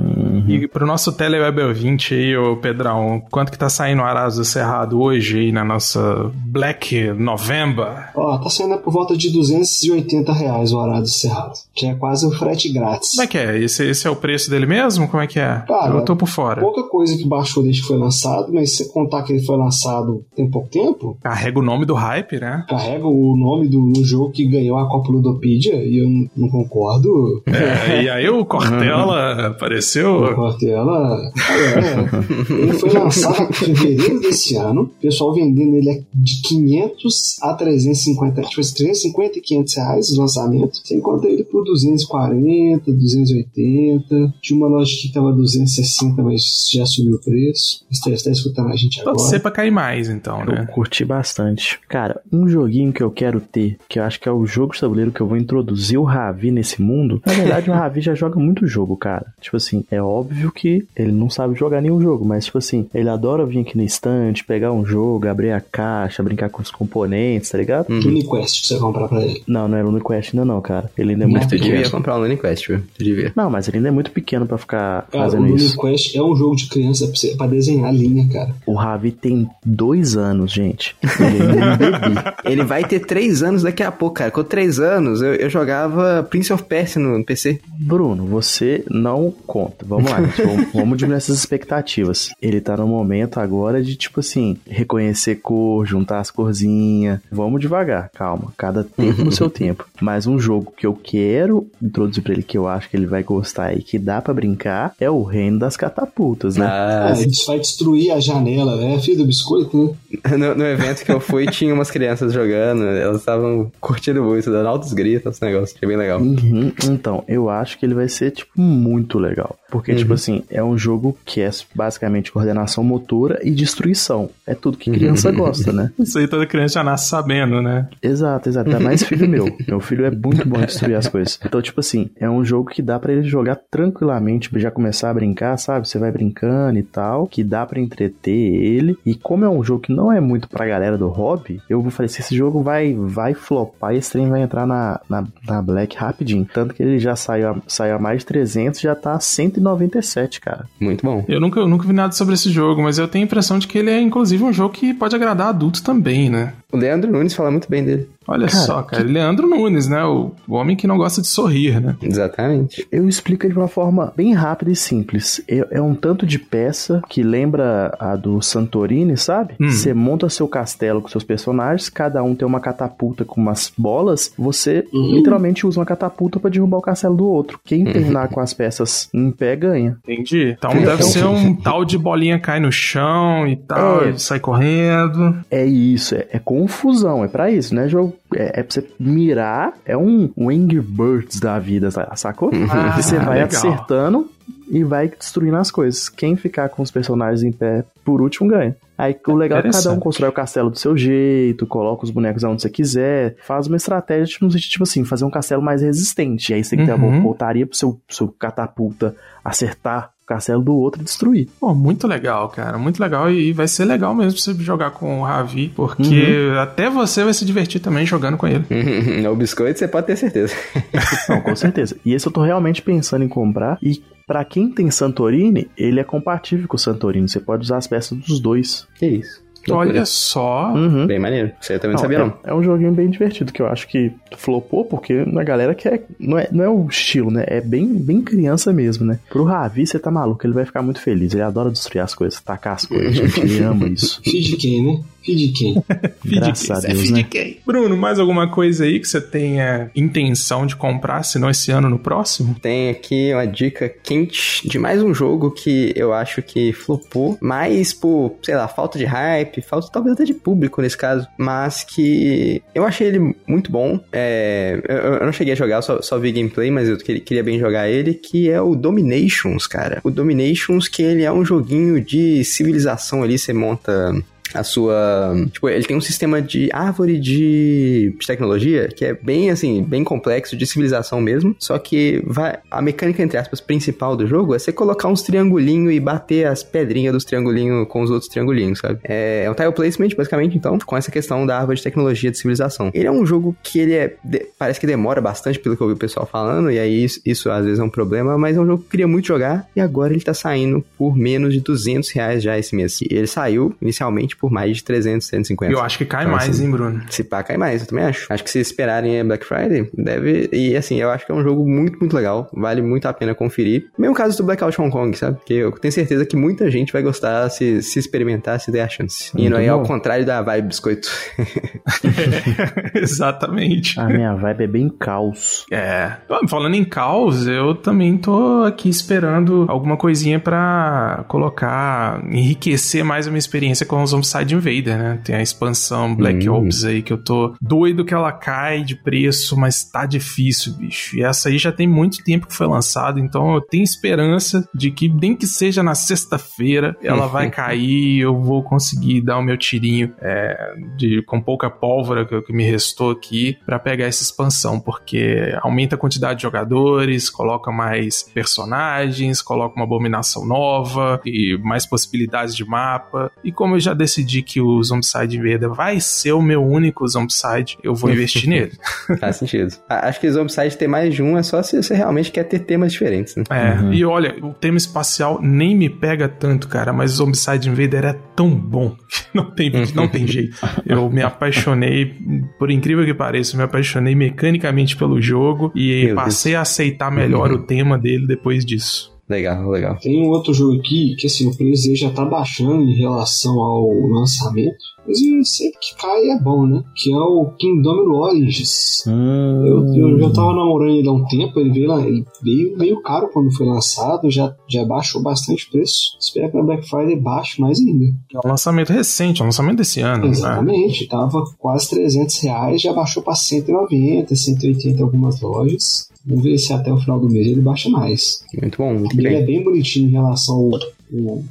[0.48, 4.46] E pro nosso Teleweb ouvinte aí, ô Pedrão, quanto que tá saindo o Arazo do
[4.46, 8.10] Cerrado hoje aí na nossa Black November?
[8.16, 11.54] Ó, tá saindo por volta de 280 reais o Arado Cerrado.
[11.74, 13.12] Que é quase um frete grátis.
[13.12, 13.60] Como é que é?
[13.60, 15.08] Esse, esse é o preço dele mesmo?
[15.08, 15.64] Como é que é?
[15.68, 16.62] Cara, eu tô por fora.
[16.62, 19.58] Pouca coisa que baixou desde que foi lançado, mas se você contar que ele foi
[19.58, 22.66] lançado tem pouco tempo, Carrega o nome do hype, né?
[22.68, 26.50] carrega o nome do, do jogo que ganhou a Copa Ludopedia e eu não, não
[26.50, 27.42] concordo.
[27.46, 27.63] É,
[28.04, 30.24] e aí o Cortella apareceu.
[30.24, 31.32] O Cortella.
[31.38, 34.84] É, ele foi lançado em fevereiro desse ano.
[34.84, 40.82] O pessoal vendendo ele de 500 a 350, tipo, 350 e 500 reais os lançamentos.
[40.84, 44.34] Você encontra ele por 240, 280.
[44.42, 47.84] Tinha uma loja que tava 260, mas já subiu o preço.
[47.92, 49.16] Você está escutando a gente agora.
[49.16, 50.68] Pode ser pra cair mais, então, Eu né?
[50.74, 51.80] curti bastante.
[51.88, 54.80] Cara, um joguinho que eu quero ter, que eu acho que é o jogo de
[54.80, 57.22] tabuleiro que eu vou introduzir o Ravi nesse mundo.
[57.26, 59.26] Na verdade, o Ravi já joga muito jogo, cara.
[59.42, 63.10] Tipo assim, é óbvio que ele não sabe jogar nenhum jogo, mas tipo assim, ele
[63.10, 67.50] adora vir aqui na estante, pegar um jogo, abrir a caixa, brincar com os componentes,
[67.50, 67.88] tá ligado?
[67.90, 69.44] Uniquest que você vai comprar pra ele.
[69.48, 70.90] Não, não é o Quest ainda não, cara.
[70.98, 71.92] Ele ainda é muito Não, Tu devia pequeno.
[71.92, 72.80] comprar um Lune Quest, viu?
[72.98, 73.32] Tu devia.
[73.36, 75.80] Não, mas ele ainda é muito pequeno pra ficar Cara, o fazendo isso.
[75.82, 78.56] Uniquest é um jogo de criança pra, você- pra desenhar linha, cara.
[78.66, 80.96] O Ravi tem dois anos, gente.
[81.04, 82.34] Ele é um bebê.
[82.46, 84.32] Ele vai ter três anos daqui a pouco, cara.
[84.32, 87.43] Com três anos, eu, eu jogava Prince of Persia no PC.
[87.78, 89.86] Bruno, você não conta.
[89.86, 90.42] Vamos lá, gente.
[90.42, 92.30] Vamos, vamos diminuir essas expectativas.
[92.42, 97.20] Ele tá no momento agora de, tipo assim, reconhecer cor, juntar as corzinhas.
[97.32, 98.54] Vamos devagar, calma.
[98.58, 99.86] Cada tempo no seu tempo.
[100.02, 103.24] Mas um jogo que eu quero introduzir pra ele, que eu acho que ele vai
[103.24, 106.66] gostar e que dá pra brincar, é o Reino das Catapultas, né?
[106.66, 109.00] Ah, Ah, isso vai destruir a janela, né?
[109.00, 109.94] Filho do biscoito, né?
[110.38, 112.84] no, no evento que eu fui, tinha umas crianças jogando.
[112.84, 115.76] Elas estavam curtindo muito, dando altos gritos, esse negócio.
[115.76, 116.20] Achei bem legal.
[116.22, 119.58] Uhum, Então, eu acho que ele vai ser, tipo, muito legal.
[119.74, 124.30] Porque, tipo assim, é um jogo que é basicamente coordenação motora e destruição.
[124.46, 125.92] É tudo que criança gosta, né?
[125.98, 127.88] Isso aí toda criança já nasce sabendo, né?
[128.00, 128.70] Exato, exato.
[128.70, 129.52] Ainda mais filho meu.
[129.68, 131.40] Meu filho é muito bom em destruir as coisas.
[131.44, 135.14] Então, tipo assim, é um jogo que dá pra ele jogar tranquilamente, já começar a
[135.16, 135.88] brincar, sabe?
[135.88, 138.96] Você vai brincando e tal, que dá pra entreter ele.
[139.04, 141.90] E como é um jogo que não é muito pra galera do hobby, eu vou
[141.90, 145.62] falar assim, esse jogo vai vai flopar e esse trem vai entrar na, na, na
[145.64, 146.48] Black rapidinho.
[146.54, 149.20] Tanto que ele já saiu a, saiu a mais de 300, já tá a
[149.64, 150.66] 197, cara.
[150.80, 151.24] Muito bom.
[151.28, 153.68] Eu nunca, eu nunca vi nada sobre esse jogo, mas eu tenho a impressão de
[153.68, 156.54] que ele é, inclusive, um jogo que pode agradar adultos também, né?
[156.72, 158.10] O Leandro Nunes fala muito bem dele.
[158.28, 159.04] Olha Cara, só, cara.
[159.04, 160.04] Leandro Nunes, né?
[160.06, 161.96] O, o homem que não gosta de sorrir, né?
[162.02, 162.88] Exatamente.
[162.92, 165.42] Eu explico de uma forma bem rápida e simples.
[165.48, 169.56] É, é um tanto de peça que lembra a do Santorini, sabe?
[169.60, 169.70] Hum.
[169.70, 174.32] Você monta seu castelo com seus personagens, cada um tem uma catapulta com umas bolas,
[174.38, 175.16] você Uhum.
[175.16, 177.60] literalmente usa uma catapulta pra derrubar o castelo do outro.
[177.64, 179.98] Quem terminar com as peças em pé ganha.
[180.08, 180.56] Entendi.
[180.58, 184.10] Então É, deve então- ser um tal de bolinha cai no chão e tal, É.
[184.12, 185.36] e sai correndo.
[185.50, 188.13] É isso, é, é confusão, é pra isso, né, jogo?
[188.36, 192.52] É, é pra você mirar, é um, um Angry Birds da vida, sa- sacou?
[192.70, 193.48] Ah, você vai legal.
[193.48, 194.30] acertando
[194.70, 196.10] e vai destruindo as coisas.
[196.10, 198.76] Quem ficar com os personagens em pé por último ganha.
[198.98, 202.12] Aí o legal é que cada um constrói o castelo do seu jeito, coloca os
[202.12, 206.52] bonecos onde você quiser, faz uma estratégia, tipo, tipo assim, fazer um castelo mais resistente.
[206.52, 207.10] E aí você tem que ter Uhum.
[207.10, 211.48] uma voltaria pro seu, seu catapulta acertar o castelo do outro e destruir.
[211.60, 212.78] Pô, muito legal, cara.
[212.78, 213.30] Muito legal.
[213.30, 216.04] E vai ser legal mesmo pra você jogar com o Ravi, porque
[216.50, 216.60] Uhum.
[216.60, 218.64] até você vai se divertir também jogando com ele.
[219.28, 220.56] o biscoito você pode ter certeza.
[221.30, 221.96] Não, com certeza.
[222.06, 223.78] E esse eu tô realmente pensando em comprar.
[223.82, 227.28] E pra quem tem Santorini, ele é compatível com o Santorini.
[227.28, 228.88] Você pode usar as peças dos dois.
[228.98, 229.43] Que isso.
[229.70, 230.72] Olha só.
[230.74, 231.08] Uhum.
[231.08, 231.52] Bem maneiro.
[231.70, 232.34] Eu também não, Não, sabia, é, não.
[232.44, 236.04] é um joguinho bem divertido que eu acho que flopou, porque a galera quer.
[236.20, 237.44] Não é, não é o estilo, né?
[237.48, 239.20] É bem, bem criança mesmo, né?
[239.30, 241.34] Pro Ravi, você tá maluco, ele vai ficar muito feliz.
[241.34, 243.40] Ele adora destruir as coisas, tacar as coisas, gente.
[243.44, 244.22] Ele ama isso.
[244.24, 245.00] Filho de quem, né?
[245.24, 245.84] De quem?
[246.26, 247.28] Graças a é Deus, filho né?
[247.30, 247.60] quem?
[247.66, 251.90] Bruno, mais alguma coisa aí que você tenha intenção de comprar, se não esse ano,
[251.90, 252.56] no próximo?
[252.62, 257.94] Tem aqui uma dica quente de mais um jogo que eu acho que flopou, mais
[257.94, 262.62] por, sei lá, falta de hype, falta talvez até de público nesse caso, mas que
[262.76, 264.00] eu achei ele muito bom.
[264.12, 267.44] É, eu, eu não cheguei a jogar, só, só vi gameplay, mas eu queria, queria
[267.44, 270.02] bem jogar ele, que é o Dominations, cara.
[270.04, 274.14] O Dominations, que ele é um joguinho de civilização ali, você monta
[274.54, 275.34] a sua.
[275.52, 280.04] Tipo, ele tem um sistema de árvore de, de tecnologia que é bem assim, bem
[280.04, 281.56] complexo, de civilização mesmo.
[281.60, 285.94] Só que vai, a mecânica, entre aspas, principal do jogo é você colocar uns triangulinhos
[285.94, 289.00] e bater as pedrinhas dos triangulinhos com os outros triangulinhos, sabe?
[289.04, 292.38] É, é um tile placement, basicamente, então, com essa questão da árvore de tecnologia de
[292.38, 292.92] civilização.
[292.94, 294.16] Ele é um jogo que ele é.
[294.24, 297.20] de- parece que demora bastante, pelo que eu vi o pessoal falando, e aí isso,
[297.26, 299.68] isso às vezes é um problema, mas é um jogo que eu queria muito jogar,
[299.76, 303.00] e agora ele tá saindo por menos de 200 reais já esse mês.
[303.10, 305.72] Ele saiu inicialmente por mais de 300, 150.
[305.72, 307.02] Eu acho que cai Então, mais, assim, hein, Bruno?
[307.10, 308.28] Se pá, cai mais, eu também acho.
[308.30, 310.50] Acho que se esperarem a Black Friday, deve.
[310.52, 312.50] E assim, eu acho que é um jogo muito, muito legal.
[312.52, 313.86] Vale muito a pena conferir.
[313.98, 315.38] Mesmo caso do Blackout Hong Kong, sabe?
[315.38, 318.90] Porque eu tenho certeza que muita gente vai gostar se, se experimentar, se der a
[318.90, 319.32] chance.
[319.34, 321.10] E não é ao contrário da vibe biscoito.
[322.94, 323.98] Exatamente.
[323.98, 325.66] A minha vibe é bem caos.
[325.72, 326.18] É.
[326.50, 333.30] Falando em caos, eu também tô aqui esperando alguma coisinha pra colocar, enriquecer mais a
[333.30, 335.20] minha experiência com o Zombicide Invader, né?
[335.24, 336.56] Tem a expansão Black Hum.
[336.56, 341.16] Ops aí que eu tô doido que ela cai de preço, mas tá difícil, bicho.
[341.18, 344.92] E essa aí já tem muito tempo que foi lançada, então eu tenho esperança de
[344.92, 349.44] que, nem que seja na sexta-feira, ela vai cair e eu vou conseguir dar o
[349.44, 354.24] meu tirinho é, de, com pouca pólvora que, que me restou aqui pra pegar essa
[354.24, 361.58] expansão, porque aumenta a quantidade de jogadores, coloca mais personagens, coloca uma abominação nova e
[361.62, 363.32] mais possibilidades de mapa.
[363.44, 367.78] E como eu já decidi que o Zombicide Invader vai ser o meu único Zombicide,
[367.84, 368.72] eu vou investir nele.
[369.20, 369.74] Faz sentido.
[369.90, 372.92] Acho que Zombicide ter mais de um é só se você realmente quer ter temas
[372.94, 373.44] diferentes, né?
[373.50, 373.94] É, Uhum.
[373.94, 378.14] e olha, o tema espacial nem me pega tanto, cara, mas o Zombicide Invader é
[378.36, 380.56] tão bom que não tem, não tem jeito.
[380.86, 382.14] Eu me apaixonei,
[382.58, 387.12] por incrível que pareça, eu me apaixonei mecanicamente pelo jogo e Meu passei a aceitar
[387.12, 387.58] melhor Uhum.
[387.58, 389.13] o tema dele depois disso.
[389.30, 389.98] Legal, legal.
[390.02, 393.58] Tem um outro jogo aqui que assim, o preço dele já tá baixando em relação
[393.60, 394.76] ao lançamento.
[395.06, 396.82] Mas ele sempre que cai é bom, né?
[396.96, 399.04] Que é o Kingdom Origins.
[399.06, 402.78] Hum, Eu, eu já tava namorando ele há um tempo, ele veio, lá- ele veio
[402.78, 406.18] meio caro quando foi lançado, já, já baixou bastante o preço.
[406.20, 408.06] Espero que na Black Friday baixe mais ainda.
[408.34, 410.24] É um lançamento recente, é um lançamento desse ano.
[410.24, 410.30] Né?
[410.30, 416.08] Exatamente, tava quase 300 reais, já baixou para 190, 180 em algumas lojas.
[416.26, 418.44] Vamos ver se até o final do mês ele baixa mais.
[418.62, 419.46] Muito bom, muito Ele é bem.
[419.46, 421.44] bem bonitinho em relação ao, ao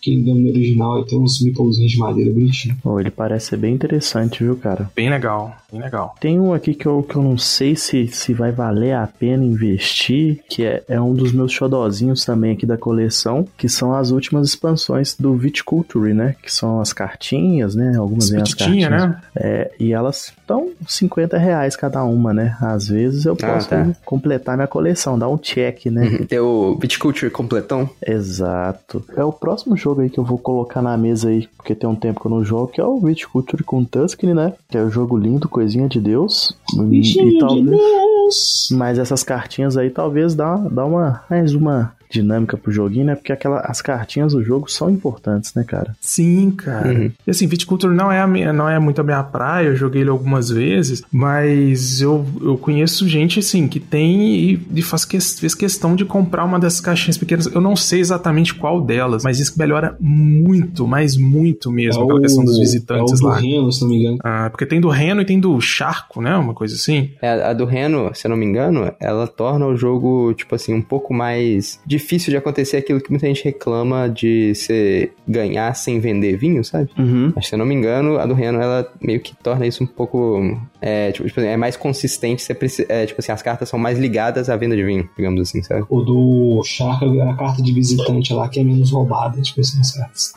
[0.00, 2.76] Kingdom original, e tem uns meeplezinhos de madeira bonitinho.
[2.82, 4.90] Pô, ele parece ser bem interessante, viu, cara?
[4.94, 6.14] Bem legal, bem legal.
[6.20, 9.44] Tem um aqui que eu, que eu não sei se, se vai valer a pena
[9.44, 14.10] investir, que é, é um dos meus xodozinhos também aqui da coleção, que são as
[14.10, 16.34] últimas expansões do Viticulture, né?
[16.42, 17.96] Que são as cartinhas, né?
[17.96, 18.90] Algumas vêm as cartinhas.
[18.90, 19.20] né?
[19.36, 22.56] É, e elas estão 50 reais cada uma, né?
[22.60, 23.90] Às vezes eu Ah, posso tá.
[24.04, 26.18] completar minha coleção, dar um check, né?
[26.28, 27.88] Tem o Viticulture completão.
[28.06, 29.04] Exato.
[29.16, 31.94] É o próximo jogo aí que eu vou colocar na mesa aí, porque tem um
[31.94, 34.52] tempo que eu não jogo, que é o Viticulture com Tusken, né?
[34.68, 36.56] Que é o jogo lindo, coisinha de Deus.
[36.90, 37.66] E, e talvez...
[37.66, 38.68] Deus!
[38.72, 43.14] Mas essas cartinhas aí talvez dá, dá uma mais uma dinâmica pro joguinho, né?
[43.14, 45.94] Porque aquela, as cartinhas do jogo são importantes, né, cara?
[46.00, 46.88] Sim, cara.
[46.88, 47.10] Uhum.
[47.26, 50.02] E assim, Viticulture não é, a minha, não é muito a minha praia, eu joguei
[50.02, 55.18] ele algumas vezes, mas eu, eu conheço gente, assim, que tem e, e faz que,
[55.20, 57.46] fez questão de comprar uma dessas caixinhas pequenas.
[57.46, 62.20] Eu não sei exatamente qual delas, mas isso que melhora muito, mas muito mesmo, aquela
[62.20, 63.38] questão dos visitantes é o do lá.
[63.38, 64.18] Reno, se não me engano.
[64.22, 66.36] Ah, porque tem do Reno e tem do Charco, né?
[66.36, 67.10] Uma coisa assim.
[67.20, 70.74] É, a do Reno, se eu não me engano, ela torna o jogo, tipo assim,
[70.74, 76.00] um pouco mais difícil de acontecer aquilo que muita gente reclama de você ganhar sem
[76.00, 76.88] vender vinho, sabe?
[76.98, 77.32] Uhum.
[77.34, 79.86] Mas se eu não me engano, a do Reno, ela meio que torna isso um
[79.86, 80.58] pouco.
[80.80, 83.78] É, tipo, tipo assim, é mais consistente, você precisa, é, tipo assim, as cartas são
[83.78, 85.84] mais ligadas à venda de vinho, digamos assim, sabe?
[85.88, 89.92] O do Shark, a carta de visitante lá, que é menos roubada, tipo assim, as
[89.92, 90.32] cartas.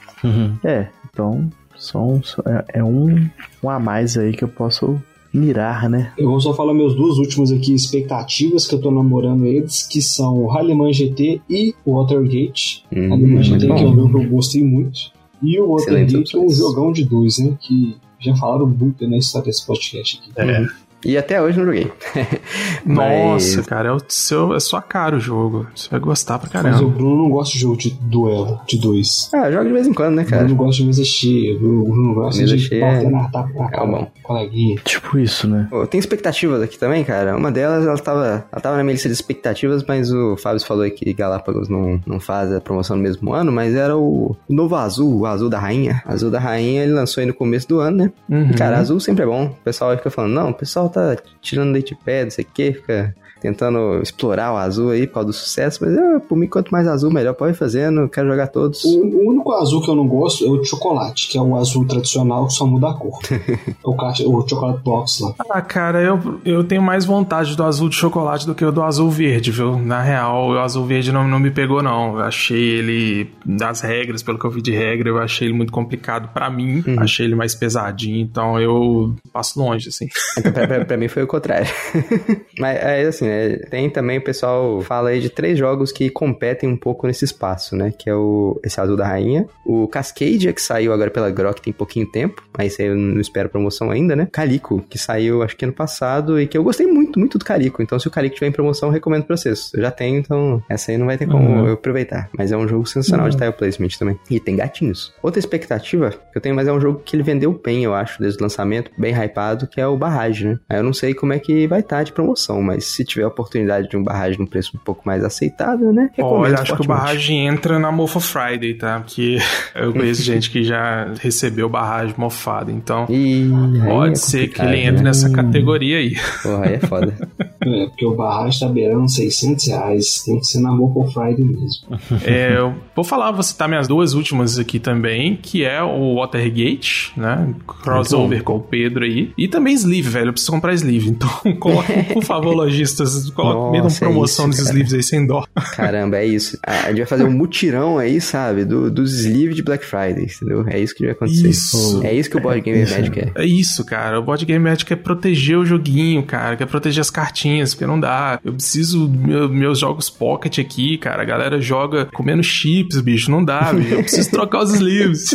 [0.63, 3.29] É, então são, é, é um,
[3.63, 5.01] um a mais aí que eu posso
[5.33, 6.11] mirar, né?
[6.17, 10.01] Eu vou só falar meus dois últimos aqui, expectativas que eu tô namorando eles, que
[10.01, 12.83] são o Rallyman GT e o Watergate.
[12.91, 13.75] Hum, GT, bom.
[13.75, 15.11] que é um jogo que eu gostei muito.
[15.41, 17.57] E o Watergate é um jogão de dois, né?
[17.59, 20.31] Que já falaram muito na história desse podcast aqui.
[20.35, 20.67] É.
[21.03, 21.91] E até hoje não joguei.
[22.85, 25.67] Nossa, Mas- cara, é, o seu, é sua cara o jogo.
[25.75, 26.89] Você vai gostar pra Mas o caramba.
[26.97, 29.29] Bruno não gosta de jogo de duelo, de dois.
[29.33, 30.43] Ah, eu jogo de vez em quando, né, O cara?
[30.43, 31.55] Bruno gosta de mesa cheia.
[31.55, 34.03] O Bruno gosta Mesa de cheia bater na tapa na é cara bom.
[34.03, 34.75] do coleguinha.
[34.85, 35.67] Tipo isso, né?
[35.69, 37.35] Pô, tem expectativas aqui também, cara.
[37.35, 40.83] Uma delas, ela tava, ela tava na minha lista de expectativas, mas o Fábio falou
[40.83, 44.75] aí que Galápagos não, não faz a promoção no mesmo ano, mas era o novo
[44.75, 46.01] azul, o azul da rainha.
[46.05, 48.11] Azul da rainha, ele lançou aí no começo do ano, né?
[48.29, 48.51] Uhum.
[48.53, 49.45] Cara, azul sempre é bom.
[49.45, 52.73] O pessoal fica falando, não, o pessoal tá tirando leite pé, não sei o que,
[52.73, 56.69] fica tentando explorar o azul aí por causa do sucesso, mas eu, por mim, quanto
[56.71, 57.33] mais azul, melhor.
[57.33, 58.83] Pode ir fazendo, quero jogar todos.
[58.83, 61.55] O, o único azul que eu não gosto é o de chocolate, que é o
[61.55, 63.19] azul tradicional que só muda a cor.
[63.83, 65.33] o, caixa, o chocolate box lá.
[65.49, 68.83] Ah, cara, eu, eu tenho mais vontade do azul de chocolate do que o do
[68.83, 69.77] azul verde, viu?
[69.79, 72.19] Na real, o azul verde não, não me pegou, não.
[72.19, 75.71] Eu achei ele, das regras, pelo que eu vi de regra, eu achei ele muito
[75.73, 76.83] complicado pra mim.
[76.97, 80.07] Achei ele mais pesadinho, então eu passo longe, assim.
[80.37, 81.67] Então, pra, pra- pra mim foi o contrário.
[82.59, 86.69] Mas é assim, é, tem também o pessoal fala aí de três jogos que competem
[86.69, 87.93] um pouco nesse espaço, né?
[87.97, 91.73] Que é o esse Azul da Rainha, o Cascadia, que saiu agora pela Grok tem
[91.73, 94.27] pouquinho tempo, mas eu não espero promoção ainda, né?
[94.31, 97.81] Calico, que saiu acho que ano passado e que eu gostei muito, muito do Calico.
[97.81, 99.71] Então se o Calico tiver em promoção, eu recomendo pra vocês.
[99.73, 101.67] Eu já tenho, então essa aí não vai ter como Uhum.
[101.67, 102.29] eu aproveitar.
[102.37, 104.19] Mas é um jogo sensacional de tile placement também.
[104.29, 105.13] E tem gatinhos.
[105.21, 108.19] Outra expectativa que eu tenho, mas é um jogo que ele vendeu bem, eu acho,
[108.21, 110.59] desde o lançamento, bem hypado, que é o Barrage, né?
[110.69, 113.27] Aí eu não sei como é que vai estar de promoção, mas se tiver a
[113.27, 116.09] oportunidade de um Barrage num preço um pouco mais aceitável, né?
[116.13, 118.99] Recomendo Olha, acho que o barragem entra na Mofa Friday, tá?
[118.99, 119.37] Porque
[119.75, 123.51] eu conheço gente que já recebeu barragem mofada, então Ih,
[123.81, 125.03] aí pode é ser que ele entre né?
[125.03, 126.15] nessa categoria aí.
[126.43, 127.13] Porra, aí é foda.
[127.63, 130.23] É, porque o barragem tá beirando 600 reais.
[130.25, 131.87] Tem que ser na Moco Friday mesmo.
[132.25, 137.13] É, eu vou falar, vou citar minhas duas últimas aqui também, que é o Watergate,
[137.15, 137.53] né?
[137.83, 139.31] Crossover com o Pedro aí.
[139.37, 140.29] E também Sleeve, velho.
[140.29, 141.09] Eu preciso comprar Sleeve.
[141.09, 144.73] Então, coloque, por favor, lojistas, coloque meio uma Nossa, é promoção isso, desses cara.
[144.79, 145.43] sleeves aí sem dó.
[145.75, 146.57] Caramba, é isso.
[146.65, 148.65] A gente vai fazer um mutirão aí, sabe?
[148.65, 150.65] Do, dos sleeves de Black Friday, entendeu?
[150.67, 151.47] É isso que vai acontecer.
[151.49, 152.01] Isso.
[152.03, 153.31] É isso que o Board Game Magic é.
[153.35, 154.19] É isso, cara.
[154.19, 156.55] O Board Game Magic quer proteger o joguinho, cara.
[156.55, 158.39] Quer proteger as cartinhas, porque não dá.
[158.43, 161.21] Eu preciso meu- meus jogos pocket aqui, cara.
[161.21, 163.29] A galera joga comendo chips, bicho.
[163.31, 163.93] Não dá, bicho.
[163.93, 165.31] Eu preciso trocar os sleeves.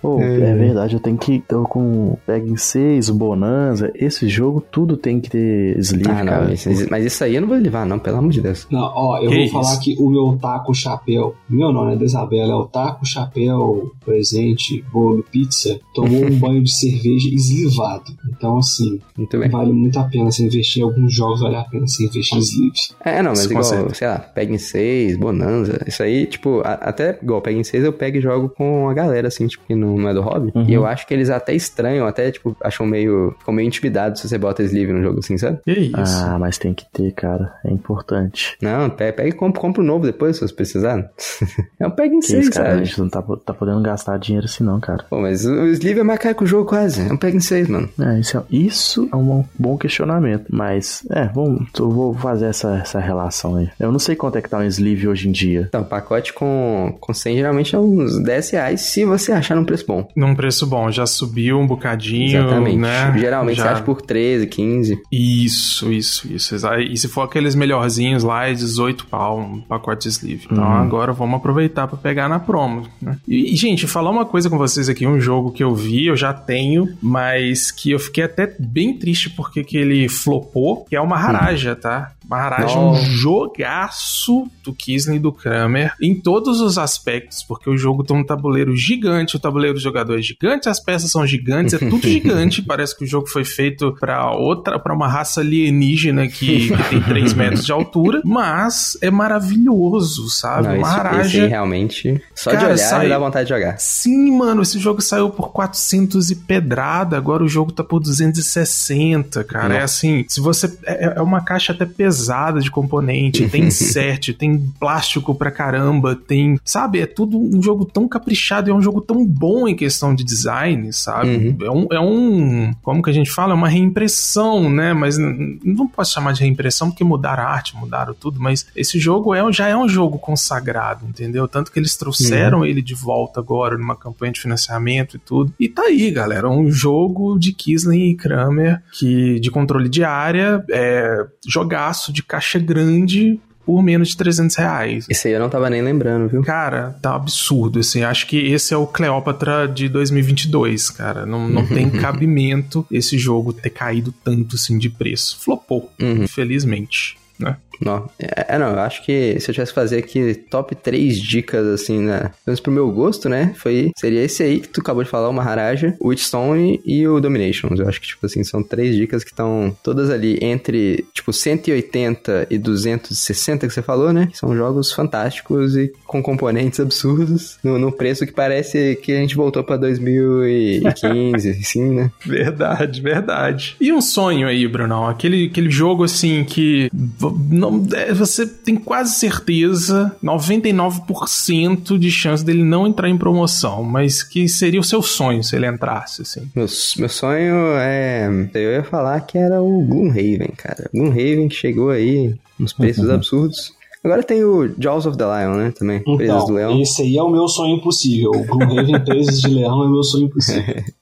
[0.00, 0.54] Pô, é.
[0.54, 1.42] verdade, eu tenho que.
[1.48, 6.32] Tô com Peg 6, Bonanza, esse jogo tudo tem que ter sleeve, Ah, não.
[6.32, 6.56] cara.
[6.90, 8.66] Mas, isso aí eu não vou levar, não, pelo amor de Deus.
[8.70, 9.52] Não, ó, eu Que vou isso?
[9.52, 13.92] falar que o meu taco chapéu, meu não, né, da Isabela, é o taco chapéu,
[14.04, 18.12] presente, bolo, pizza, tomou um banho de cerveja eslivado.
[18.30, 19.48] Então, assim, Muito bem.
[19.48, 22.40] vale muito a pena você investir em alguns jogos, vale a pena você investir em
[22.40, 22.94] sleeves.
[23.04, 23.96] É, não, mas Isso igual, consegue.
[23.96, 27.84] sei lá, Peg em 6, Bonanza, isso aí, tipo, a- até igual Peg em 6
[27.84, 30.52] eu pego e jogo com a galera, assim, tipo, que não, não é do hobby.
[30.54, 30.64] Uhum.
[30.68, 34.28] E eu acho que eles até estranham, até, tipo, acham meio, ficam meio intimidados se
[34.28, 35.58] você bota sleeve no jogo, assim, sabe?
[35.64, 35.94] Que isso.
[36.24, 37.52] Ah, mas tem que ter, cara.
[37.64, 38.56] É importante.
[38.62, 41.08] Não, pega, pega e compra, compra um novo depois, se você precisar.
[41.78, 44.18] é um Peg em Que 6, isso, cara, a gente não tá, tá podendo gastar
[44.18, 45.04] dinheiro assim, não, cara.
[45.08, 47.08] Pô, mas o sleeve é mais caro que o jogo quase.
[47.08, 47.88] É um Peg em 6, mano.
[47.98, 50.46] É, isso, é, isso é um bom- bom questionamento.
[50.50, 53.68] Mas, é, vamos, eu vou fazer essa, essa relação aí.
[53.78, 55.66] Eu não sei quanto é que tá um sleeve hoje em dia.
[55.68, 59.84] Então, pacote com, com 100 geralmente é uns 10 reais, se você achar num preço
[59.86, 60.08] bom.
[60.16, 62.76] Num preço bom, já subiu um bocadinho, Exatamente.
[62.76, 63.14] né?
[63.18, 63.62] Geralmente já...
[63.64, 64.98] você acha por 13, 15.
[65.10, 66.54] Isso, isso, isso.
[66.80, 70.46] E se for aqueles melhorzinhos lá, é 18 pau, um pacote de sleeve.
[70.50, 70.72] Então Uhum.
[70.74, 73.16] agora vamos aproveitar pra pegar na promo, né?
[73.26, 76.32] E, gente, falar uma coisa com vocês aqui, um jogo que eu vi, eu já
[76.32, 81.06] tenho, mas que eu fiquei até bem triste porque que ele flopou, que é o
[81.06, 82.12] Maharaja, tá?
[82.28, 87.76] Maharaja é um jogaço do Kisney e do Kramer em todos os aspectos, porque o
[87.76, 91.72] jogo tem um tabuleiro gigante, o tabuleiro do jogador é gigante, as peças são gigantes,
[91.72, 92.60] é tudo gigante.
[92.60, 97.00] Parece que o jogo foi feito pra outra, para uma raça alienígena que, que tem
[97.00, 100.68] 3 metros de altura, mas é maravilhoso, sabe?
[100.68, 101.20] Não, esse, Maharaja.
[101.28, 103.78] esse aí realmente, só Cara, de olhar dá vontade de jogar.
[103.78, 109.44] Sim, mano, esse jogo saiu por 400 e pedrada, agora o jogo tá por 260,
[109.44, 109.76] cara.
[109.76, 109.84] É Nossa.
[109.84, 110.70] assim, se você.
[110.84, 112.17] É, é uma caixa até pesada
[112.62, 116.58] de componente, tem insert, tem plástico pra caramba, tem.
[116.64, 120.14] Sabe, é tudo um jogo tão caprichado e é um jogo tão bom em questão
[120.14, 121.56] de design, sabe?
[121.60, 122.72] É, um, é um.
[122.82, 123.52] Como que a gente fala?
[123.52, 124.92] É uma reimpressão, né?
[124.92, 129.34] Mas não posso chamar de reimpressão porque mudaram a arte, mudaram tudo, mas esse jogo
[129.34, 131.46] é, já é um jogo consagrado, entendeu?
[131.46, 135.52] Tanto que eles trouxeram ele de volta agora numa campanha de financiamento e tudo.
[135.58, 140.64] E tá aí, galera, um jogo de Kisling e Kramer que de controle de área,
[140.70, 145.06] é, jogaço de caixa grande por menos de 300 reais.
[145.10, 146.42] Esse aí eu não tava nem lembrando, viu?
[146.42, 148.02] Cara, tá um absurdo, assim.
[148.02, 151.26] Acho que esse é o Cleópatra de 2022, cara.
[151.26, 155.38] Não, não tem cabimento esse jogo ter caído tanto, assim, de preço.
[155.40, 156.22] Flopou, Uhum.
[156.24, 157.56] infelizmente, né?
[157.80, 161.20] Não, é, é, não, eu acho que se eu tivesse que fazer aqui top 3
[161.20, 162.18] dicas, assim, né?
[162.20, 163.52] Pelo menos pro meu gosto, né?
[163.56, 167.20] Foi, seria esse aí que tu acabou de falar, o Maharaja, o Witchstone e o
[167.20, 167.78] Dominations.
[167.78, 172.46] Eu acho que, tipo assim, são três dicas que estão todas ali entre, tipo, 180
[172.50, 174.28] e 260 que você falou, né?
[174.32, 179.36] São jogos fantásticos e com componentes absurdos, no, no preço que parece que a gente
[179.36, 182.10] voltou pra 2015, assim, né?
[182.24, 183.76] Verdade, verdade.
[183.80, 185.06] E um sonho aí, Brunão?
[185.08, 187.34] Aquele, aquele jogo assim que v-
[187.70, 194.22] não, é, você tem quase certeza, 99% de chance dele não entrar em promoção, mas
[194.22, 196.42] que seria o seu sonho se ele entrasse, assim.
[196.54, 196.66] Meu,
[196.98, 198.28] meu sonho é.
[198.54, 200.88] Eu ia falar que era o Gloomhaven, cara.
[200.94, 203.72] Gloomhaven que chegou aí nos preços absurdos.
[204.04, 205.72] Agora tem o Jaws of the Lion, né?
[205.76, 206.00] Também.
[206.02, 206.80] Presas do Então, Leão.
[206.80, 208.30] esse aí é o meu sonho impossível.
[208.30, 210.62] O Gloomhaven Presas de Leão é meu sonho impossível.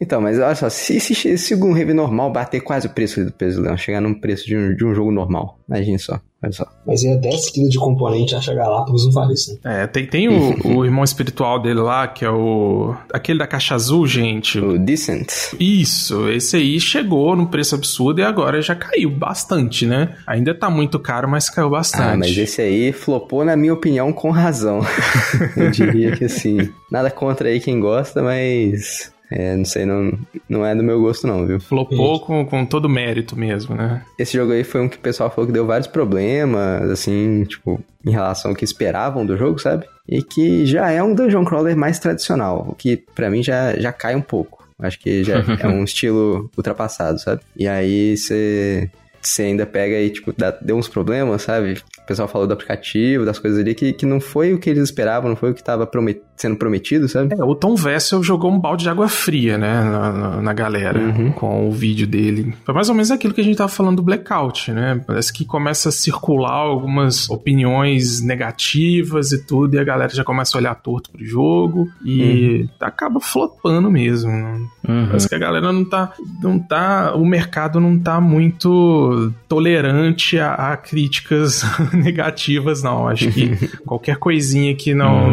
[0.00, 3.32] Então, mas olha só, se, se, se o Gloomhaven normal bater quase o preço do
[3.32, 5.58] Preso do Leão, chegar num preço de um, de um jogo normal.
[5.68, 6.66] Imagine só, olha só.
[6.86, 9.60] Mas é 10 quilos de componente, acha Galápagos não faz isso.
[9.64, 9.84] Né?
[9.84, 12.94] É, tem, tem o, o irmão espiritual dele lá, que é o.
[13.12, 14.58] aquele da caixa azul, gente.
[14.58, 15.32] O Decent.
[15.58, 20.16] Isso, esse aí chegou num preço absurdo e agora já caiu bastante, né?
[20.26, 22.02] Ainda tá muito caro, mas caiu bastante.
[22.02, 24.80] Ah, mas esse aí flopou, na minha opinião, com razão.
[25.56, 29.13] Eu diria que assim, nada contra aí quem gosta, mas.
[29.36, 30.16] É, não sei, não,
[30.48, 31.58] não é do meu gosto, não, viu?
[31.58, 34.00] Flopou com, com todo mérito mesmo, né?
[34.16, 37.80] Esse jogo aí foi um que o pessoal falou que deu vários problemas, assim, tipo,
[38.06, 39.86] em relação ao que esperavam do jogo, sabe?
[40.08, 43.92] E que já é um dungeon crawler mais tradicional, o que pra mim já, já
[43.92, 44.62] cai um pouco.
[44.78, 47.40] Acho que já é um estilo ultrapassado, sabe?
[47.56, 48.88] E aí você
[49.20, 51.80] você ainda pega e, tipo, dá, deu uns problemas, sabe?
[52.02, 54.82] O pessoal falou do aplicativo, das coisas ali, que, que não foi o que eles
[54.84, 57.34] esperavam, não foi o que tava promet- sendo prometido, sabe?
[57.38, 60.98] É, o Tom Vessel jogou um balde de água fria, né, na, na- na galera,
[60.98, 61.32] Uhum.
[61.32, 62.54] com o vídeo dele.
[62.64, 65.00] Foi mais ou menos aquilo que a gente tava falando do Blackout, né?
[65.06, 70.56] Parece que começa a circular algumas opiniões negativas e tudo, e a galera já começa
[70.56, 74.30] a olhar torto pro jogo e acaba flopando mesmo.
[74.30, 74.60] né?
[74.88, 75.06] Uhum.
[75.06, 76.12] Parece que a galera não tá,
[76.42, 77.14] não tá.
[77.14, 81.62] O mercado não tá muito tolerante a, a críticas
[81.92, 83.08] negativas, não.
[83.08, 83.50] Acho que
[83.86, 85.32] qualquer coisinha que não,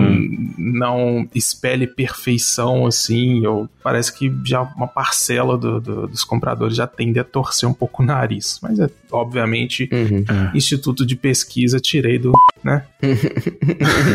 [0.57, 0.90] não
[1.33, 7.19] espelhe perfeição, assim, ou parece que já uma parcela do- do- dos compradores já tende
[7.19, 8.59] a torcer um pouco o nariz.
[8.61, 10.23] Mas é, obviamente, Uhum.
[10.53, 12.31] Instituto de Pesquisa, tirei do.
[12.63, 12.83] né?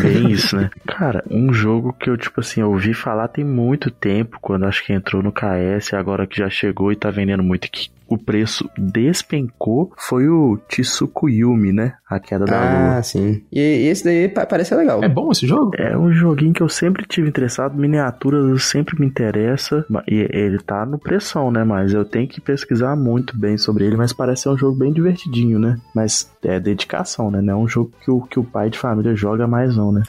[0.01, 0.69] Bem isso, né?
[0.85, 4.93] Cara, um jogo que eu, tipo assim, ouvi falar tem muito tempo, quando acho que
[4.93, 9.91] entrou no KS, agora que já chegou e tá vendendo muito, que o preço despencou,
[9.97, 11.93] foi o Tsukuyumi, né?
[12.09, 12.97] A queda da lua.
[12.97, 13.41] Ah, sim.
[13.51, 15.03] E, e esse daí pa- parece legal.
[15.03, 15.71] É bom esse jogo?
[15.77, 20.85] É um joguinho que eu sempre tive interessado, miniaturas sempre me interessa, e ele tá
[20.85, 21.63] no pressão, né?
[21.63, 24.93] Mas eu tenho que pesquisar muito bem sobre ele, mas parece ser um jogo bem
[24.93, 25.77] divertidinho, né?
[25.93, 27.41] Mas é dedicação, né?
[27.41, 30.03] Não é um jogo que o, que o pai de família joga mais não, né?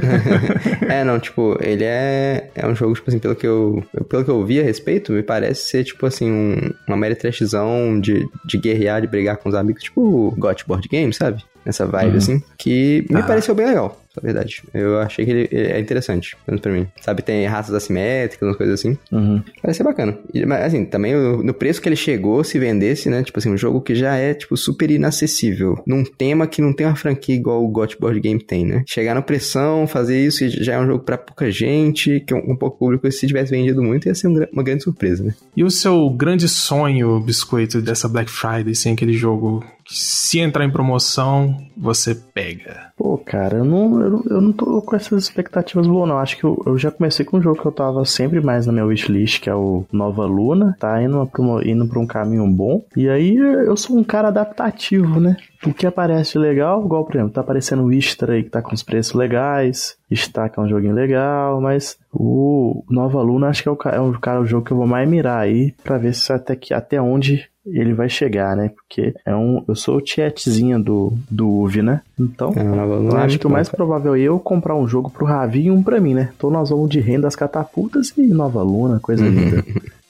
[0.88, 4.30] é, não, tipo, ele é, é um jogo, tipo assim, pelo que eu, pelo que
[4.30, 8.58] eu vi a respeito, me parece ser, tipo assim, um, uma mera trashzão de, de
[8.58, 11.42] guerrear, de brigar com os amigos, tipo GOT Board Game, sabe?
[11.64, 12.16] Nessa vibe, Uhum.
[12.18, 13.22] assim, que me Ah.
[13.24, 14.62] pareceu bem legal, na verdade.
[14.72, 16.86] Eu achei que ele é interessante, pelo menos pra mim.
[17.00, 18.96] Sabe, tem raças assimétricas, umas coisas assim.
[19.12, 19.42] Uhum.
[19.62, 20.18] Parece ser bacana.
[20.32, 23.22] E, mas, assim, também o- no preço que ele chegou, se vendesse, né?
[23.22, 25.82] Tipo assim, um jogo que já é, tipo, super inacessível.
[25.86, 28.82] Num tema que não tem uma franquia igual o GOT Board Game tem, né?
[28.86, 32.52] Chegar no pressão, fazer isso, e já é um jogo pra pouca gente, que um,
[32.52, 35.32] um pouco público, se tivesse vendido muito, ia ser um uma grande surpresa, né?
[35.56, 40.70] E o seu grande sonho, biscoito, dessa Black Friday, sem aquele jogo se entrar em
[40.70, 42.92] promoção, você pega?
[42.96, 46.18] Pô, cara, eu não, eu, não- eu não tô com essas expectativas boas, não.
[46.18, 48.72] Acho que eu, eu já comecei com um jogo que eu tava sempre mais na
[48.72, 50.76] minha wishlist, que é o Nova Luna.
[50.78, 52.82] Tá indo uma- indo pra um caminho bom.
[52.96, 55.36] E aí eu sou um cara adaptativo, né?
[55.66, 58.74] O que aparece legal, igual, por exemplo, tá aparecendo o Istra aí que tá com
[58.74, 59.96] os preços legais.
[60.10, 63.78] Stack é um joguinho legal, mas o Nova Luna acho que é o,
[64.14, 66.72] é cara, o jogo que eu vou mais mirar aí pra ver se até, que,
[66.72, 68.70] até onde ele vai chegar, né?
[68.70, 72.00] Porque é um, eu sou o tietzinha do, do UV, né?
[72.18, 74.86] Então, É, uma Nova eu é acho que o mais provável é eu comprar um
[74.86, 76.30] jogo pro Ravi e um pra mim, né?
[76.36, 79.64] Então nós vamos de renda das catapultas e Nova Luna, coisa linda.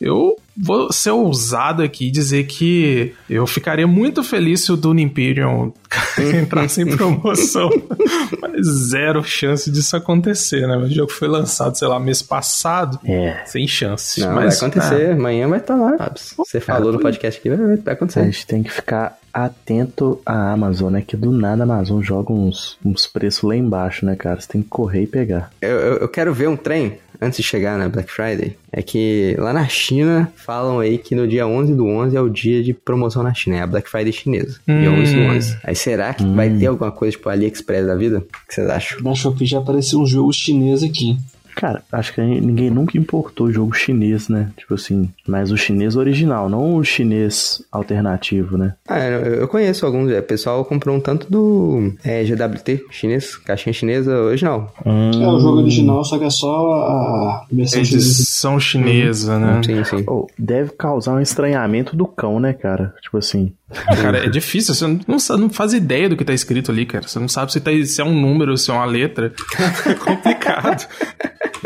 [0.04, 5.02] Eu vou ser ousado aqui e dizer que eu ficaria muito feliz se o Dune
[5.02, 5.72] Imperium
[6.42, 7.70] entrasse em promoção.
[8.40, 10.76] Mas zero chance disso acontecer, né?
[10.76, 13.00] O jogo foi lançado, sei lá, mês passado.
[13.04, 13.42] É.
[13.46, 14.20] Sem chance.
[14.20, 15.12] Não, Mas, vai acontecer.
[15.12, 15.96] Amanhã vai estar lá.
[15.96, 16.20] sabe?
[16.36, 18.24] Você falou no podcast aqui, vai, vai A acontecer.
[18.24, 21.02] gente tem que ficar atento à Amazon, né?
[21.04, 24.38] Que do nada a Amazon joga uns, uns preços lá embaixo, né, cara?
[24.40, 25.50] Você tem que correr e pegar.
[25.60, 28.56] Eu, eu, eu quero ver um trem antes de chegar na Black Friday.
[28.72, 32.28] É que lá na China falam aí que no dia 11 do 11 é o
[32.28, 33.56] dia de promoção na China.
[33.56, 34.58] É a Black Friday chinesa.
[34.66, 35.02] Dia Hum.
[35.02, 35.58] 11 do 11.
[35.64, 38.18] Aí será que vai ter alguma coisa tipo AliExpress da vida?
[38.18, 39.00] O que vocês acham?
[39.02, 41.16] Na Shopee já apareceu um jogo chinês aqui.
[41.54, 44.50] Cara, acho que ninguém nunca importou jogo chinês, né?
[44.56, 48.74] Tipo assim, mas o chinês original, não o chinês alternativo, né?
[48.88, 50.10] Ah, eu, conheço alguns.
[50.10, 54.72] É, o pessoal comprou um tanto do é, GWT chinês, caixinha chinesa original.
[54.84, 58.06] É o jogo original, só que é só a versão chinesa.
[58.06, 59.60] Edição chinesa, né?
[59.64, 60.04] Sim, sim.
[60.06, 62.94] Oh, deve causar um estranhamento do cão, né, cara?
[63.02, 63.52] Tipo assim.
[63.72, 64.74] Cara, é difícil.
[64.74, 67.06] Você não, não faz ideia do que tá escrito ali, cara.
[67.06, 69.32] Você não sabe se, tá, se é um número, se é uma letra.
[69.86, 70.86] É complicado.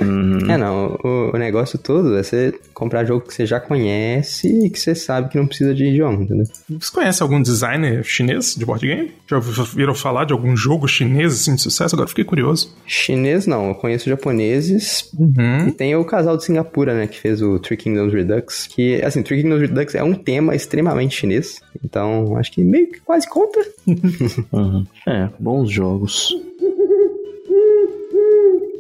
[0.01, 0.97] É, não.
[1.03, 4.95] O, o negócio todo é você comprar jogo que você já conhece e que você
[4.95, 6.47] sabe que não precisa de idioma, entendeu?
[6.79, 9.13] Você conhece algum designer chinês de board game?
[9.29, 11.95] Já ouvi- viram falar de algum jogo chinês assim de sucesso?
[11.95, 12.75] Agora fiquei curioso.
[12.87, 15.69] Chinês não, eu conheço japoneses Uhum.
[15.69, 19.23] e tem o casal de Singapura, né, que fez o Three Kingdoms Redux, que, assim,
[19.23, 23.59] Three Kingdoms Redux é um tema extremamente chinês, então acho que meio que quase conta.
[24.53, 24.85] uhum.
[25.07, 26.33] É, bons jogos.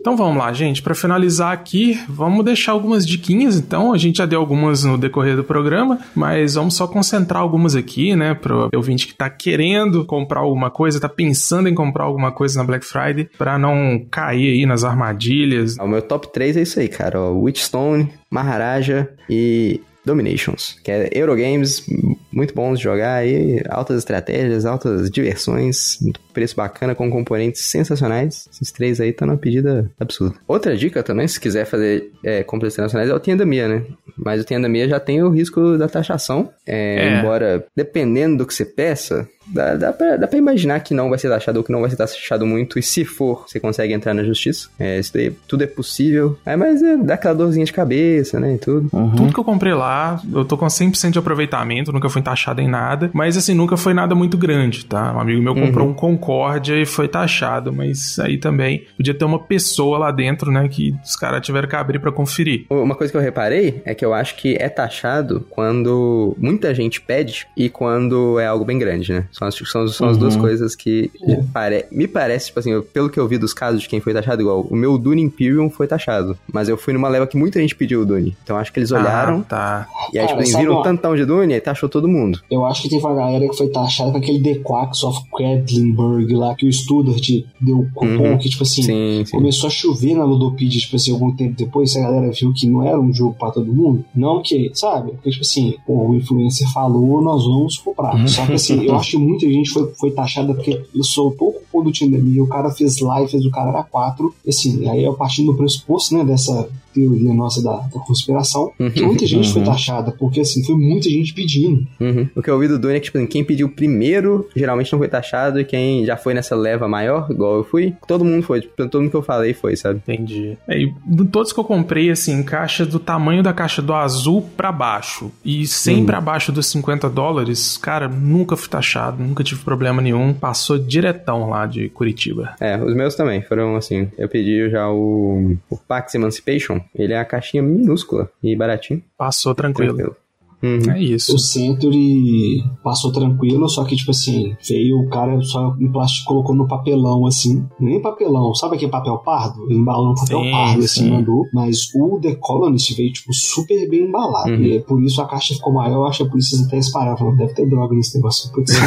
[0.01, 0.82] Então vamos lá, gente.
[0.82, 3.57] Pra finalizar aqui, vamos deixar algumas diquinhas.
[3.57, 7.74] Então, a gente já deu algumas no decorrer do programa, mas vamos só concentrar algumas
[7.74, 8.34] aqui, né?
[8.34, 12.64] Pro ouvinte que tá querendo comprar alguma coisa, tá pensando em comprar alguma coisa na
[12.64, 15.76] Black Friday, pra não cair aí nas armadilhas.
[15.78, 21.09] O meu top 3 é isso aí, cara, ó, Witchstone, Maharaja e Dominations, que é
[21.12, 21.84] Eurogames
[22.32, 25.98] muito bons de jogar aí, altas estratégias, altas diversões,
[26.32, 28.48] preço bacana com componentes sensacionais.
[28.52, 30.36] Esses três aí estão numa pedida absurda.
[30.46, 33.82] Outra dica também, se quiser fazer é, compras internacionais, é o Tenda Mia, né?
[34.16, 37.18] Mas o Tenda Mia já tem o risco da taxação, é, É.
[37.18, 41.18] embora dependendo do que você peça, Dá, dá, pra, dá pra imaginar que não vai
[41.18, 44.14] ser taxado ou que não vai ser taxado muito, e se for, você consegue entrar
[44.14, 44.68] na justiça.
[44.78, 46.38] É, isso daí, tudo é possível.
[46.44, 48.88] É, mas é, dá aquela dorzinha de cabeça, né, e tudo.
[48.92, 49.14] Uhum.
[49.14, 52.68] Tudo que eu comprei lá, eu tô com 100% de aproveitamento, nunca fui taxado em
[52.68, 55.14] nada, mas assim, nunca foi nada muito grande, tá?
[55.14, 59.38] Um amigo meu comprou um Concórdia e foi taxado, mas aí também podia ter uma
[59.38, 62.66] pessoa lá dentro, né, que os caras tiveram que abrir pra conferir.
[62.70, 67.01] Uma coisa que eu reparei é que eu acho que é taxado quando muita gente
[67.01, 69.26] pede e quando é algo bem grande, né?
[69.39, 71.11] São as, são, são as duas coisas que
[71.53, 74.12] pare- me parece, tipo assim, eu- pelo que eu vi dos casos de quem foi
[74.12, 77.61] taxado, igual o meu Dune Imperium foi taxado, mas eu fui numa leva que muita
[77.61, 78.36] gente pediu o Dune.
[78.43, 79.89] Então acho que eles olharam Ah, tá.
[80.12, 82.41] e aí, Cara, tipo, eles sabe viram uma- tantão de Dune e taxou todo mundo.
[82.51, 86.34] Eu acho que teve uma galera que foi taxada com aquele The Quacks of Quedlinburg
[86.34, 87.28] lá, que o Studart
[87.61, 88.39] deu cupom, Uhum.
[88.39, 89.36] que tipo assim, Sim, sim.
[89.36, 92.84] começou a chover na Ludopedia, tipo assim, algum tempo depois, a galera viu que não
[92.86, 94.05] era um jogo pra todo mundo.
[94.14, 95.12] Não que, sabe?
[95.12, 98.26] Porque, tipo assim, pô, o influencer falou, nós vamos comprar.
[98.28, 101.85] Só que assim, eu acho muita gente foi, foi taxada porque ele soltou o cupom
[101.85, 104.35] do Tindemir, o cara fez live, fez o cara era 4.
[104.47, 106.68] Assim, aí eu partindo do pressuposto, né, dessa
[106.99, 111.32] teoria nossa da, da conspiração, que muita gente foi taxada, porque assim, foi muita gente
[111.32, 111.86] pedindo.
[112.01, 112.28] Uhum.
[112.34, 114.99] O que eu ouvi do Dune é que, tipo, assim, quem pediu primeiro geralmente não
[114.99, 118.62] foi taxado e quem já foi nessa leva maior, igual eu fui, todo mundo foi.
[118.62, 120.01] Tipo, todo mundo que eu falei foi, sabe?
[120.07, 120.57] Entendi.
[120.66, 124.42] É, e de todos que eu comprei, assim, caixa do tamanho da caixa do azul
[124.57, 130.03] pra baixo e sempre abaixo dos 50 dólares, cara, nunca fui taxado, nunca tive problema
[130.03, 130.32] nenhum.
[130.32, 132.55] Passou diretão lá de Curitiba.
[132.61, 134.09] É, os meus também foram assim.
[134.16, 136.80] Eu pedi já o, o Pax Emancipation.
[136.95, 139.03] Ele é a caixinha minúscula e baratinho.
[139.16, 139.95] Passou tranquilo.
[139.95, 140.16] Tranquilo.
[140.62, 140.92] Uhum.
[140.92, 141.34] É isso.
[141.34, 146.54] O Century passou tranquilo, só que, tipo assim, veio o cara só em plástico colocou
[146.54, 147.66] no papelão, assim.
[147.78, 149.64] Nem papelão, sabe aquele papel pardo?
[149.68, 151.11] Ele embalou no papel Sim, pardo, assim, sim.
[151.11, 151.44] mandou.
[151.52, 154.50] Mas o The Colonist veio, tipo, super bem embalado.
[154.50, 154.62] Uhum.
[154.62, 155.98] E é por isso a caixa ficou maior.
[155.98, 157.16] Eu acho que por isso eles até espararam.
[157.16, 158.50] Falaram, Deve ter droga nesse negócio.
[158.52, 158.72] Putz,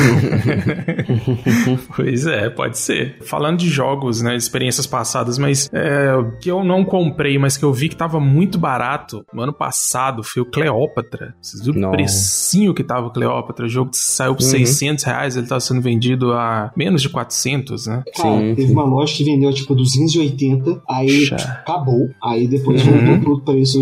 [1.96, 3.18] pois é, pode ser.
[3.22, 7.64] Falando de jogos, né, experiências passadas, mas é, o que eu não comprei, mas que
[7.64, 11.36] eu vi que tava muito barato no ano passado foi o Cleópatra.
[11.42, 11.92] Vocês viram o Não.
[11.92, 13.66] precinho que tava o Cleópatra?
[13.66, 14.50] O jogo saiu por Uhum.
[14.50, 18.04] 600 reais, ele tava sendo vendido a menos de 400, né?
[18.16, 18.74] Cara, Sim, teve sim.
[18.74, 20.82] uma loja que vendeu, tipo, 280.
[20.90, 22.10] Aí tipo, acabou.
[22.24, 23.06] Aí depois Uhum.
[23.06, 23.82] voltou pro preço,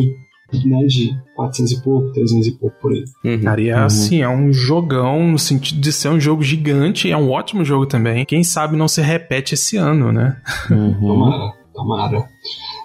[0.65, 3.03] né, de 400 e pouco, 300 e pouco por aí.
[3.23, 3.41] Uhum.
[3.41, 7.15] Cara, e é assim, é um jogão no sentido de ser um jogo gigante, é
[7.17, 8.25] um ótimo jogo também.
[8.25, 10.37] Quem sabe não se repete esse ano, né?
[10.71, 10.93] Uhum.
[10.99, 12.25] Tomara, tomara.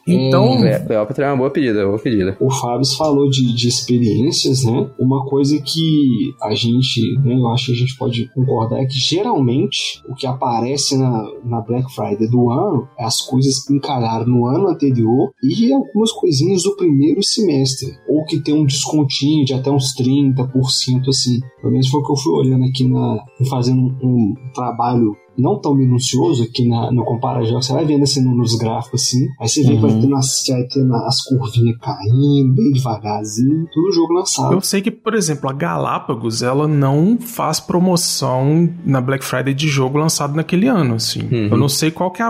[0.07, 2.37] Então, É, Cleópatra é uma boa pedida, uma boa pedida.
[2.41, 4.91] O Fábio falou de, de experiências, né?
[4.99, 8.99] Uma coisa que a gente, né, eu acho que a gente pode concordar é que
[8.99, 14.27] geralmente o que aparece na, na Black Friday do ano é as coisas que encalharam
[14.27, 17.89] no ano anterior e algumas coisinhas do primeiro semestre.
[18.09, 21.41] Ou que tem um descontinho de até uns 30%, assim.
[21.61, 23.25] Pelo menos foi o que eu fui olhando aqui na.
[23.49, 28.03] fazendo um, um trabalho não tão minucioso aqui na, no Compara Jogos, você vai vendo
[28.05, 30.01] assim no- nos gráficos assim, aí você vê que vai Uhum.
[30.03, 34.53] tendo as, que vai tendo as curvinhas caindo, bem devagarzinho, tudo jogo lançado.
[34.53, 39.69] eu sei que, por exemplo, a Galápagos, ela não faz promoção na Black Friday de
[39.69, 41.21] jogo lançado naquele ano, assim.
[41.23, 41.49] Uhum.
[41.51, 42.29] Eu não sei qual que é a,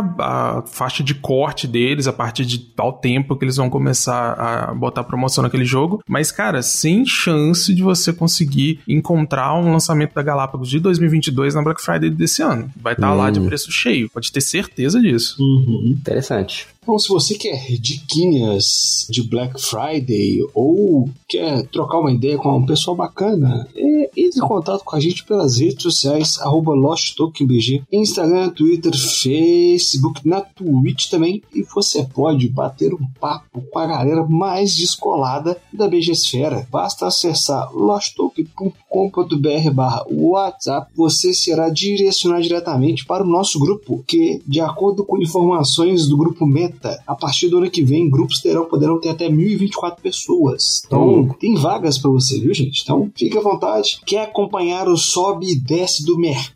[0.58, 4.74] a faixa de corte deles, a partir de tal tempo que eles vão começar a
[4.74, 10.22] botar promoção naquele jogo, mas, cara, sem chance de você conseguir encontrar um lançamento da
[10.22, 12.70] Galápagos de 2022 na Black Friday desse ano.
[12.80, 13.46] Vai estar lá de Hum.
[13.46, 15.36] preço cheio, pode ter certeza disso.
[15.40, 15.82] Uhum.
[15.86, 16.66] Interessante.
[16.84, 22.66] Então, se você quer diquinhas de Black Friday ou quer trocar uma ideia com um
[22.66, 28.50] pessoal bacana, é, entre em contato com a gente pelas redes sociais, arroba LostTokenBG, Instagram,
[28.50, 31.42] Twitter, Facebook, na Twitch também.
[31.54, 36.68] E você pode bater um papo com a galera mais descolada da BG Esfera.
[36.70, 44.60] Basta acessar losttoken.com.br barra WhatsApp, você será direcionado diretamente para o nosso grupo, que, de
[44.60, 46.73] acordo com informações do grupo Meta,
[47.06, 50.82] a partir do ano que vem, grupos terão, poderão ter até 1024 pessoas.
[50.86, 52.82] Então, tem vagas para você, viu, gente?
[52.82, 54.00] Então, fique à vontade.
[54.06, 56.53] Quer acompanhar o sobe e desce do mercado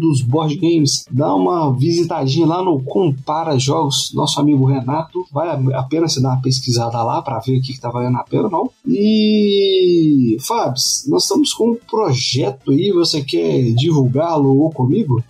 [0.00, 1.04] dos board games?
[1.10, 5.26] Dá uma visitadinha lá no Compara Jogos, nosso amigo Renato.
[5.32, 8.16] Vale a pena você dar uma pesquisada lá para ver o que, que tá valendo
[8.16, 8.70] a pena ou não.
[8.86, 15.22] E, Fabs, nós estamos com um projeto aí, você quer divulgá-lo ou comigo?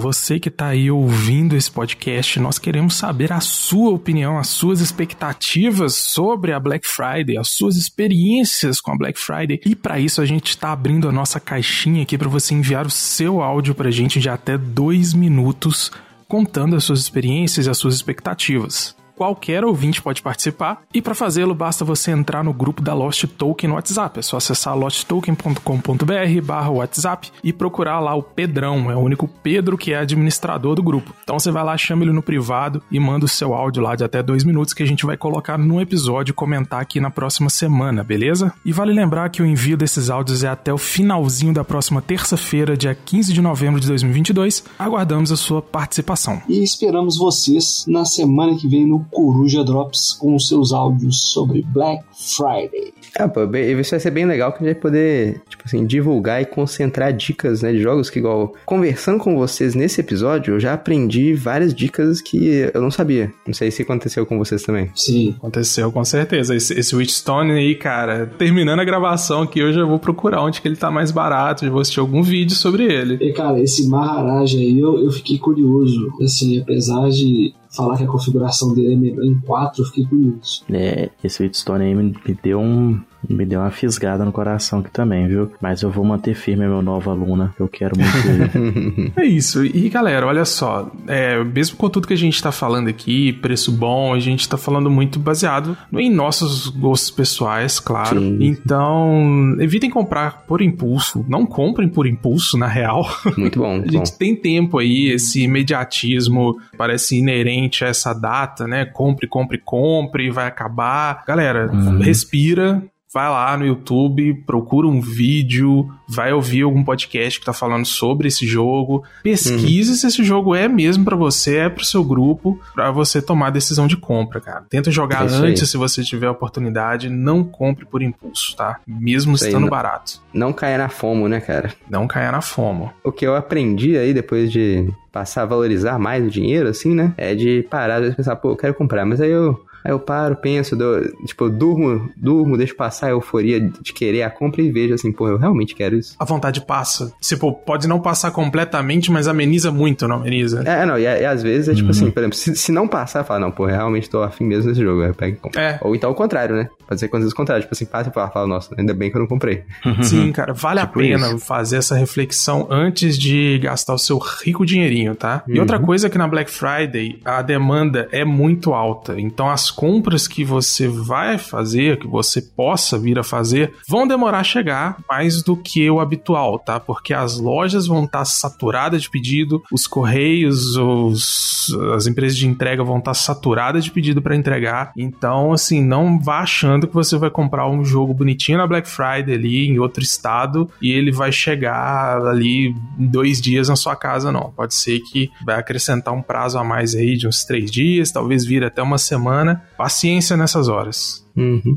[0.00, 4.80] Você que tá aí ouvindo esse podcast, nós queremos saber a sua opinião, as suas
[4.80, 9.60] expectativas sobre a Black Friday, as suas experiências com a Black Friday.
[9.66, 12.90] E para isso a gente tá abrindo a nossa caixinha aqui para você enviar o
[12.90, 15.92] seu áudio pra gente de até dois minutos,
[16.26, 18.96] contando as suas experiências e as suas expectativas.
[19.22, 23.68] Qualquer ouvinte pode participar e para fazê-lo basta você entrar no grupo da Lost Token
[23.68, 24.18] no WhatsApp.
[24.18, 28.90] É só acessar losttoken.com.br barra WhatsApp e procurar lá o Pedrão.
[28.90, 31.14] É o único Pedro que é administrador do grupo.
[31.22, 34.02] Então você vai lá, chama ele no privado e manda o seu áudio lá de
[34.02, 37.48] até dois minutos que a gente vai colocar no episódio e comentar aqui na próxima
[37.48, 38.52] semana, beleza?
[38.64, 42.76] E vale lembrar que o envio desses áudios é até o finalzinho da próxima terça-feira,
[42.76, 44.64] dia 15 de novembro de 2022.
[44.76, 46.42] Aguardamos a sua participação.
[46.48, 51.62] E esperamos vocês na semana que vem no Coruja Drops com os seus áudios sobre
[51.72, 52.02] Black
[52.36, 52.92] Friday.
[53.18, 55.84] Ah, pô, bem- isso vai ser bem legal que a gente vai poder, tipo assim,
[55.86, 60.60] divulgar e concentrar dicas, né, de jogos que, igual, conversando com vocês nesse episódio, eu
[60.60, 63.30] já aprendi várias dicas que eu não sabia.
[63.46, 64.90] Não sei se aconteceu com vocês também.
[64.94, 65.34] Sim.
[65.38, 66.54] Aconteceu, com certeza.
[66.56, 70.66] Esse, esse Witchstone aí, cara, terminando a gravação aqui, eu já vou procurar onde que
[70.68, 73.18] ele tá mais barato, já vou assistir algum vídeo sobre ele.
[73.20, 76.10] E cara, esse Maharaj aí eu, eu fiquei curioso.
[76.22, 80.64] Assim, apesar de falar que a configuração dele é melhor em 4, eu fiquei curioso.
[80.70, 83.00] É, esse Wheatstone aí me, deu um.
[83.28, 85.52] Me deu uma fisgada no coração aqui também, viu?
[85.60, 89.12] Mas eu vou manter firme a meu novo aluna, que eu quero muito ele.
[89.16, 89.64] É isso.
[89.64, 93.70] E galera, olha só, é, mesmo com tudo que a gente tá falando aqui, preço
[93.72, 98.20] bom, a gente tá falando muito baseado em nossos gostos pessoais, claro.
[98.20, 98.38] Sim.
[98.40, 101.24] Então, evitem comprar por impulso.
[101.28, 103.06] Não comprem por impulso, na real.
[103.36, 103.98] Muito bom, A muito bom.
[103.98, 108.84] gente tem tempo aí, esse imediatismo parece inerente a essa data, né?
[108.84, 111.22] Compre, compre, compre, vai acabar.
[111.26, 111.98] Galera, Uhum.
[112.00, 112.82] respira.
[113.12, 118.28] Vai lá no YouTube, procura um vídeo, vai ouvir algum podcast que tá falando sobre
[118.28, 119.04] esse jogo.
[119.22, 123.48] Pesquise se esse jogo é mesmo pra você, é pro seu grupo, pra você tomar
[123.48, 124.64] a decisão de compra, cara.
[124.70, 125.50] Tenta jogar É isso aí.
[125.50, 128.80] antes se você tiver a oportunidade, não compre por impulso, tá?
[128.86, 130.20] Mesmo Isso estando não- barato.
[130.32, 131.74] Não caia na fomo, né, cara?
[131.90, 132.88] Não caia na fome.
[133.04, 137.12] O que eu aprendi aí depois de passar a valorizar mais o dinheiro, assim, né?
[137.18, 139.62] É de parar, vezes pensar, pô, eu quero comprar, mas aí eu.
[139.84, 144.22] Aí eu paro, penso, dou- tipo, eu durmo, durmo, deixo passar a euforia de querer
[144.22, 146.14] a compra e vejo assim, pô, eu realmente quero isso.
[146.18, 147.12] a vontade passa.
[147.20, 150.62] Tipo, pode não passar completamente, mas ameniza muito, não ameniza?
[150.66, 153.24] É, não, e, e às vezes é tipo assim, por exemplo, se, se não passar,
[153.24, 155.60] fala, não, pô, eu realmente tô afim mesmo desse jogo, aí eu pego e compro.
[155.60, 155.78] É.
[155.82, 156.68] Ou então o contrário, né?
[156.86, 157.64] Pode ser coisas contrárias.
[157.64, 159.62] Tipo assim, passa e fala, nossa, ainda bem que eu não comprei.
[160.02, 161.38] Sim, cara, vale Tipo a pena isso.
[161.38, 165.42] fazer essa reflexão antes de gastar o seu rico dinheirinho, tá?
[165.48, 165.60] E Uhum.
[165.60, 169.18] outra coisa é que na Black Friday a demanda é muito alta.
[169.18, 174.40] Então as compras que você vai fazer, que você possa vir a fazer, vão demorar
[174.40, 176.78] a chegar mais do que o habitual, tá?
[176.78, 182.84] Porque as lojas vão estar saturadas de pedido, os correios, os, as empresas de entrega
[182.84, 184.92] vão estar saturadas de pedido para entregar.
[184.96, 189.34] Então, assim, não vá achando que você vai comprar um jogo bonitinho na Black Friday
[189.34, 194.52] ali em outro estado e ele vai chegar ali dois dias na sua casa, não.
[194.54, 198.44] Pode ser que vai acrescentar um prazo a mais aí de uns três dias, talvez
[198.44, 199.61] vir até uma semana.
[199.76, 201.26] Paciência nessas horas.
[201.36, 201.76] Uhum.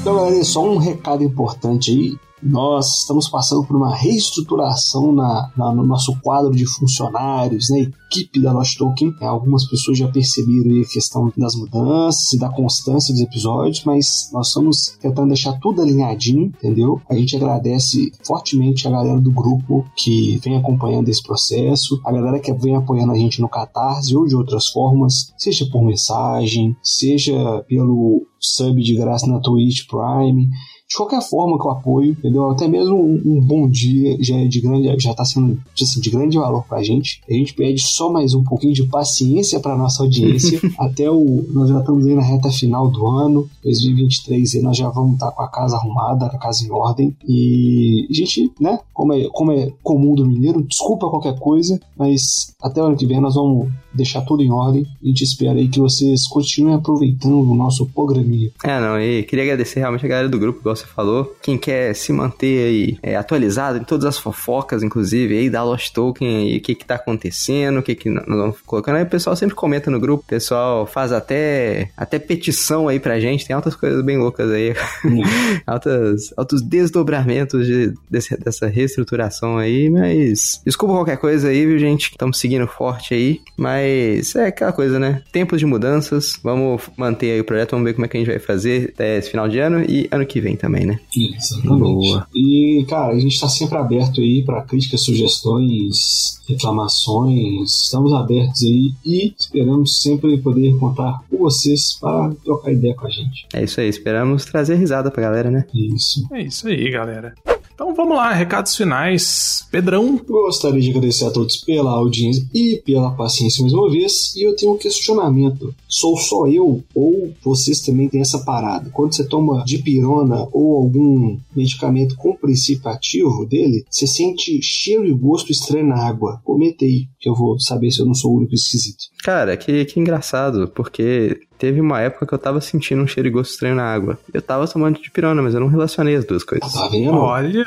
[0.00, 2.18] Então, galera, só um recado importante aí.
[2.44, 7.90] Nós estamos passando por uma reestruturação na, na- no nosso quadro de funcionários, né?
[8.10, 9.14] Equipe da Lost Token.
[9.20, 14.28] É, algumas pessoas já perceberam a questão das mudanças e da constância dos episódios, mas
[14.32, 17.00] nós estamos tentando deixar tudo alinhadinho, entendeu?
[17.10, 22.38] A gente agradece fortemente a galera do grupo que vem acompanhando esse processo, a galera
[22.38, 27.64] que vem apoiando a gente no Catarse ou de outras formas, seja por mensagem, seja
[27.66, 30.48] pelo sub de graça na Twitch Prime,
[30.88, 32.50] de qualquer forma que eu apoio, entendeu?
[32.50, 36.10] Até mesmo um, um bom dia já é de grande, já tá sendo assim, de
[36.10, 37.20] grande valor pra gente.
[37.28, 40.60] A gente pede só mais um pouquinho de paciência pra nossa audiência.
[40.78, 41.44] Até o.
[41.50, 45.30] Nós já estamos aí na reta final do ano, 2023, aí nós já vamos estar
[45.30, 47.16] com a casa arrumada, a casa em ordem.
[47.26, 52.54] E a gente, né, como é, como é comum do mineiro, desculpa qualquer coisa, mas
[52.62, 54.86] até o ano que vem nós vamos deixar tudo em ordem.
[55.02, 58.50] A gente espera aí que vocês continuem aproveitando o nosso programinha.
[58.64, 61.36] É, não, e queria agradecer realmente a galera do grupo, igual você falou.
[61.42, 65.92] Quem quer se manter aí é, atualizado em todas as fofocas, inclusive, aí da Lost
[65.92, 68.96] Token, aí, o que que tá acontecendo, o que que nós vamos colocando.
[68.96, 73.20] Aí o pessoal sempre comenta no grupo, o pessoal faz até, até petição aí pra
[73.20, 74.74] gente, tem altas coisas bem loucas aí.
[75.66, 82.10] altas, altos desdobramentos de, desse- dessa reestruturação aí, mas desculpa qualquer coisa aí, viu, gente?
[82.10, 85.22] Estamos seguindo forte aí, mas é aquela coisa, né?
[85.32, 88.28] Tempos de mudanças, vamos manter aí o projeto, vamos ver como é que a gente
[88.30, 90.98] vai fazer até esse final de ano e ano que vem também, né?
[91.14, 91.78] Exatamente.
[91.78, 92.26] Boa.
[92.34, 97.82] E, cara, a gente tá sempre aberto aí para críticas, sugestões, reclamações.
[97.84, 103.10] Estamos abertos aí e esperamos sempre poder contar com vocês para trocar ideia com a
[103.10, 103.46] gente.
[103.52, 105.66] É isso aí, esperamos trazer risada pra galera, né?
[105.74, 106.26] Isso.
[106.32, 107.34] É isso aí, galera.
[107.74, 109.66] Então vamos lá, recados finais.
[109.70, 114.34] Pedrão, Gostaria de agradecer a todos pela audiência e pela paciência mais uma vez.
[114.36, 118.90] E eu tenho um questionamento: sou só eu ou vocês também têm essa parada?
[118.90, 125.12] Quando você toma dipirona ou algum medicamento com princípio ativo dele, você sente cheiro e
[125.12, 126.40] gosto estranho na água.
[126.44, 129.04] Comenta aí, que eu vou saber se eu não sou o único esquisito.
[129.24, 133.32] Cara, que, que engraçado, porque teve uma época que eu tava sentindo um cheiro e
[133.32, 134.18] gosto estranho na água.
[134.32, 136.72] Eu tava tomando de pirona, mas eu não relacionei as duas coisas.
[136.72, 137.14] Tá vendo?
[137.14, 137.64] olha.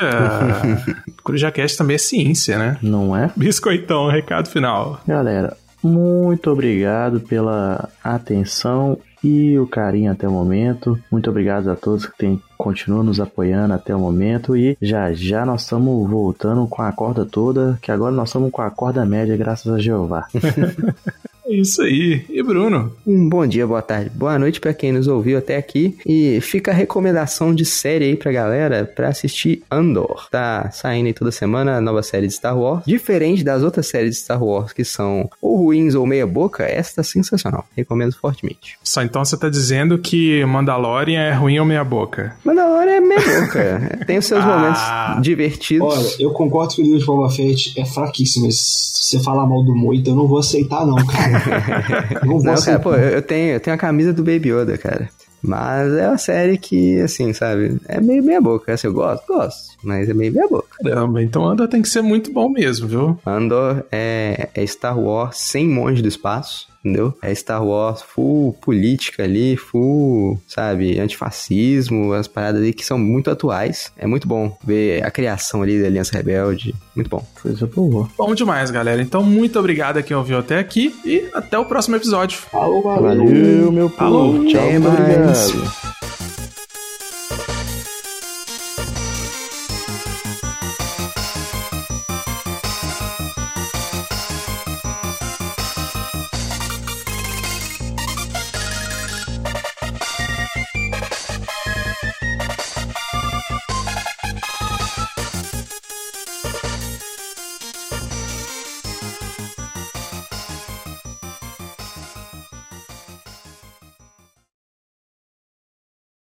[1.23, 2.77] CrujaCast também é ciência, né?
[2.81, 3.31] Não é?
[3.35, 5.01] Biscoitão, recado final.
[5.07, 10.99] Galera, muito obrigado pela atenção e o carinho até o momento.
[11.11, 14.55] Muito obrigado a todos que tem, continuam nos apoiando até o momento.
[14.55, 18.61] E já já nós estamos voltando com a corda toda, que agora nós estamos com
[18.61, 20.27] a corda média, graças a Jeová.
[21.49, 22.25] É isso aí.
[22.29, 22.91] E Bruno?
[23.05, 25.97] Um bom dia, boa tarde, boa noite pra quem nos ouviu até aqui.
[26.05, 30.27] E fica a recomendação de série aí pra galera pra assistir Andor.
[30.29, 32.83] Tá saindo aí toda semana a nova série de Star Wars.
[32.85, 36.95] Diferente das outras séries de Star Wars que são ou ruins ou meia boca, essa
[36.97, 37.65] tá sensacional.
[37.77, 38.77] Recomendo fortemente.
[38.83, 42.35] Só então você tá dizendo que Mandalorian é ruim ou meia boca?
[42.43, 43.99] Mandalorian é meia boca.
[44.05, 44.47] Tem os seus Ah.
[45.13, 45.87] momentos divertidos.
[45.87, 49.45] Olha, eu concordo que o livro de Boba Fett é fraquíssimo, mas se você falar
[49.47, 51.36] mal do Moito, eu não vou aceitar, não, cara.
[52.25, 55.09] Não cara, pô, eu eu tenho, eu tenho a camisa do Baby Yoda, cara.
[55.41, 58.73] Mas é uma série que, assim, sabe, é meio meia boca.
[58.73, 60.67] Assim, eu gosto, gosto, mas é meio meia boca.
[60.83, 63.19] Caramba, então Andor tem que ser muito bom mesmo, viu?
[63.25, 67.13] Andor é, é Star Wars sem monge do espaço, entendeu?
[67.21, 73.29] É Star Wars full política ali, full, sabe, antifascismo, as paradas ali que são muito
[73.29, 73.91] atuais.
[73.97, 76.73] É muito bom ver a criação ali da Aliança Rebelde.
[76.95, 77.25] Muito bom.
[77.41, 78.09] Coisa boa.
[78.17, 79.01] Bom demais, galera.
[79.01, 82.37] Então, muito obrigado a quem ouviu até aqui e até o próximo episódio.
[82.37, 83.25] Falou, valeu.
[83.25, 83.97] Valeu, meu povo.
[83.97, 84.45] Falou.
[84.45, 84.85] Tchau, mais.
[84.85, 86.06] obrigado.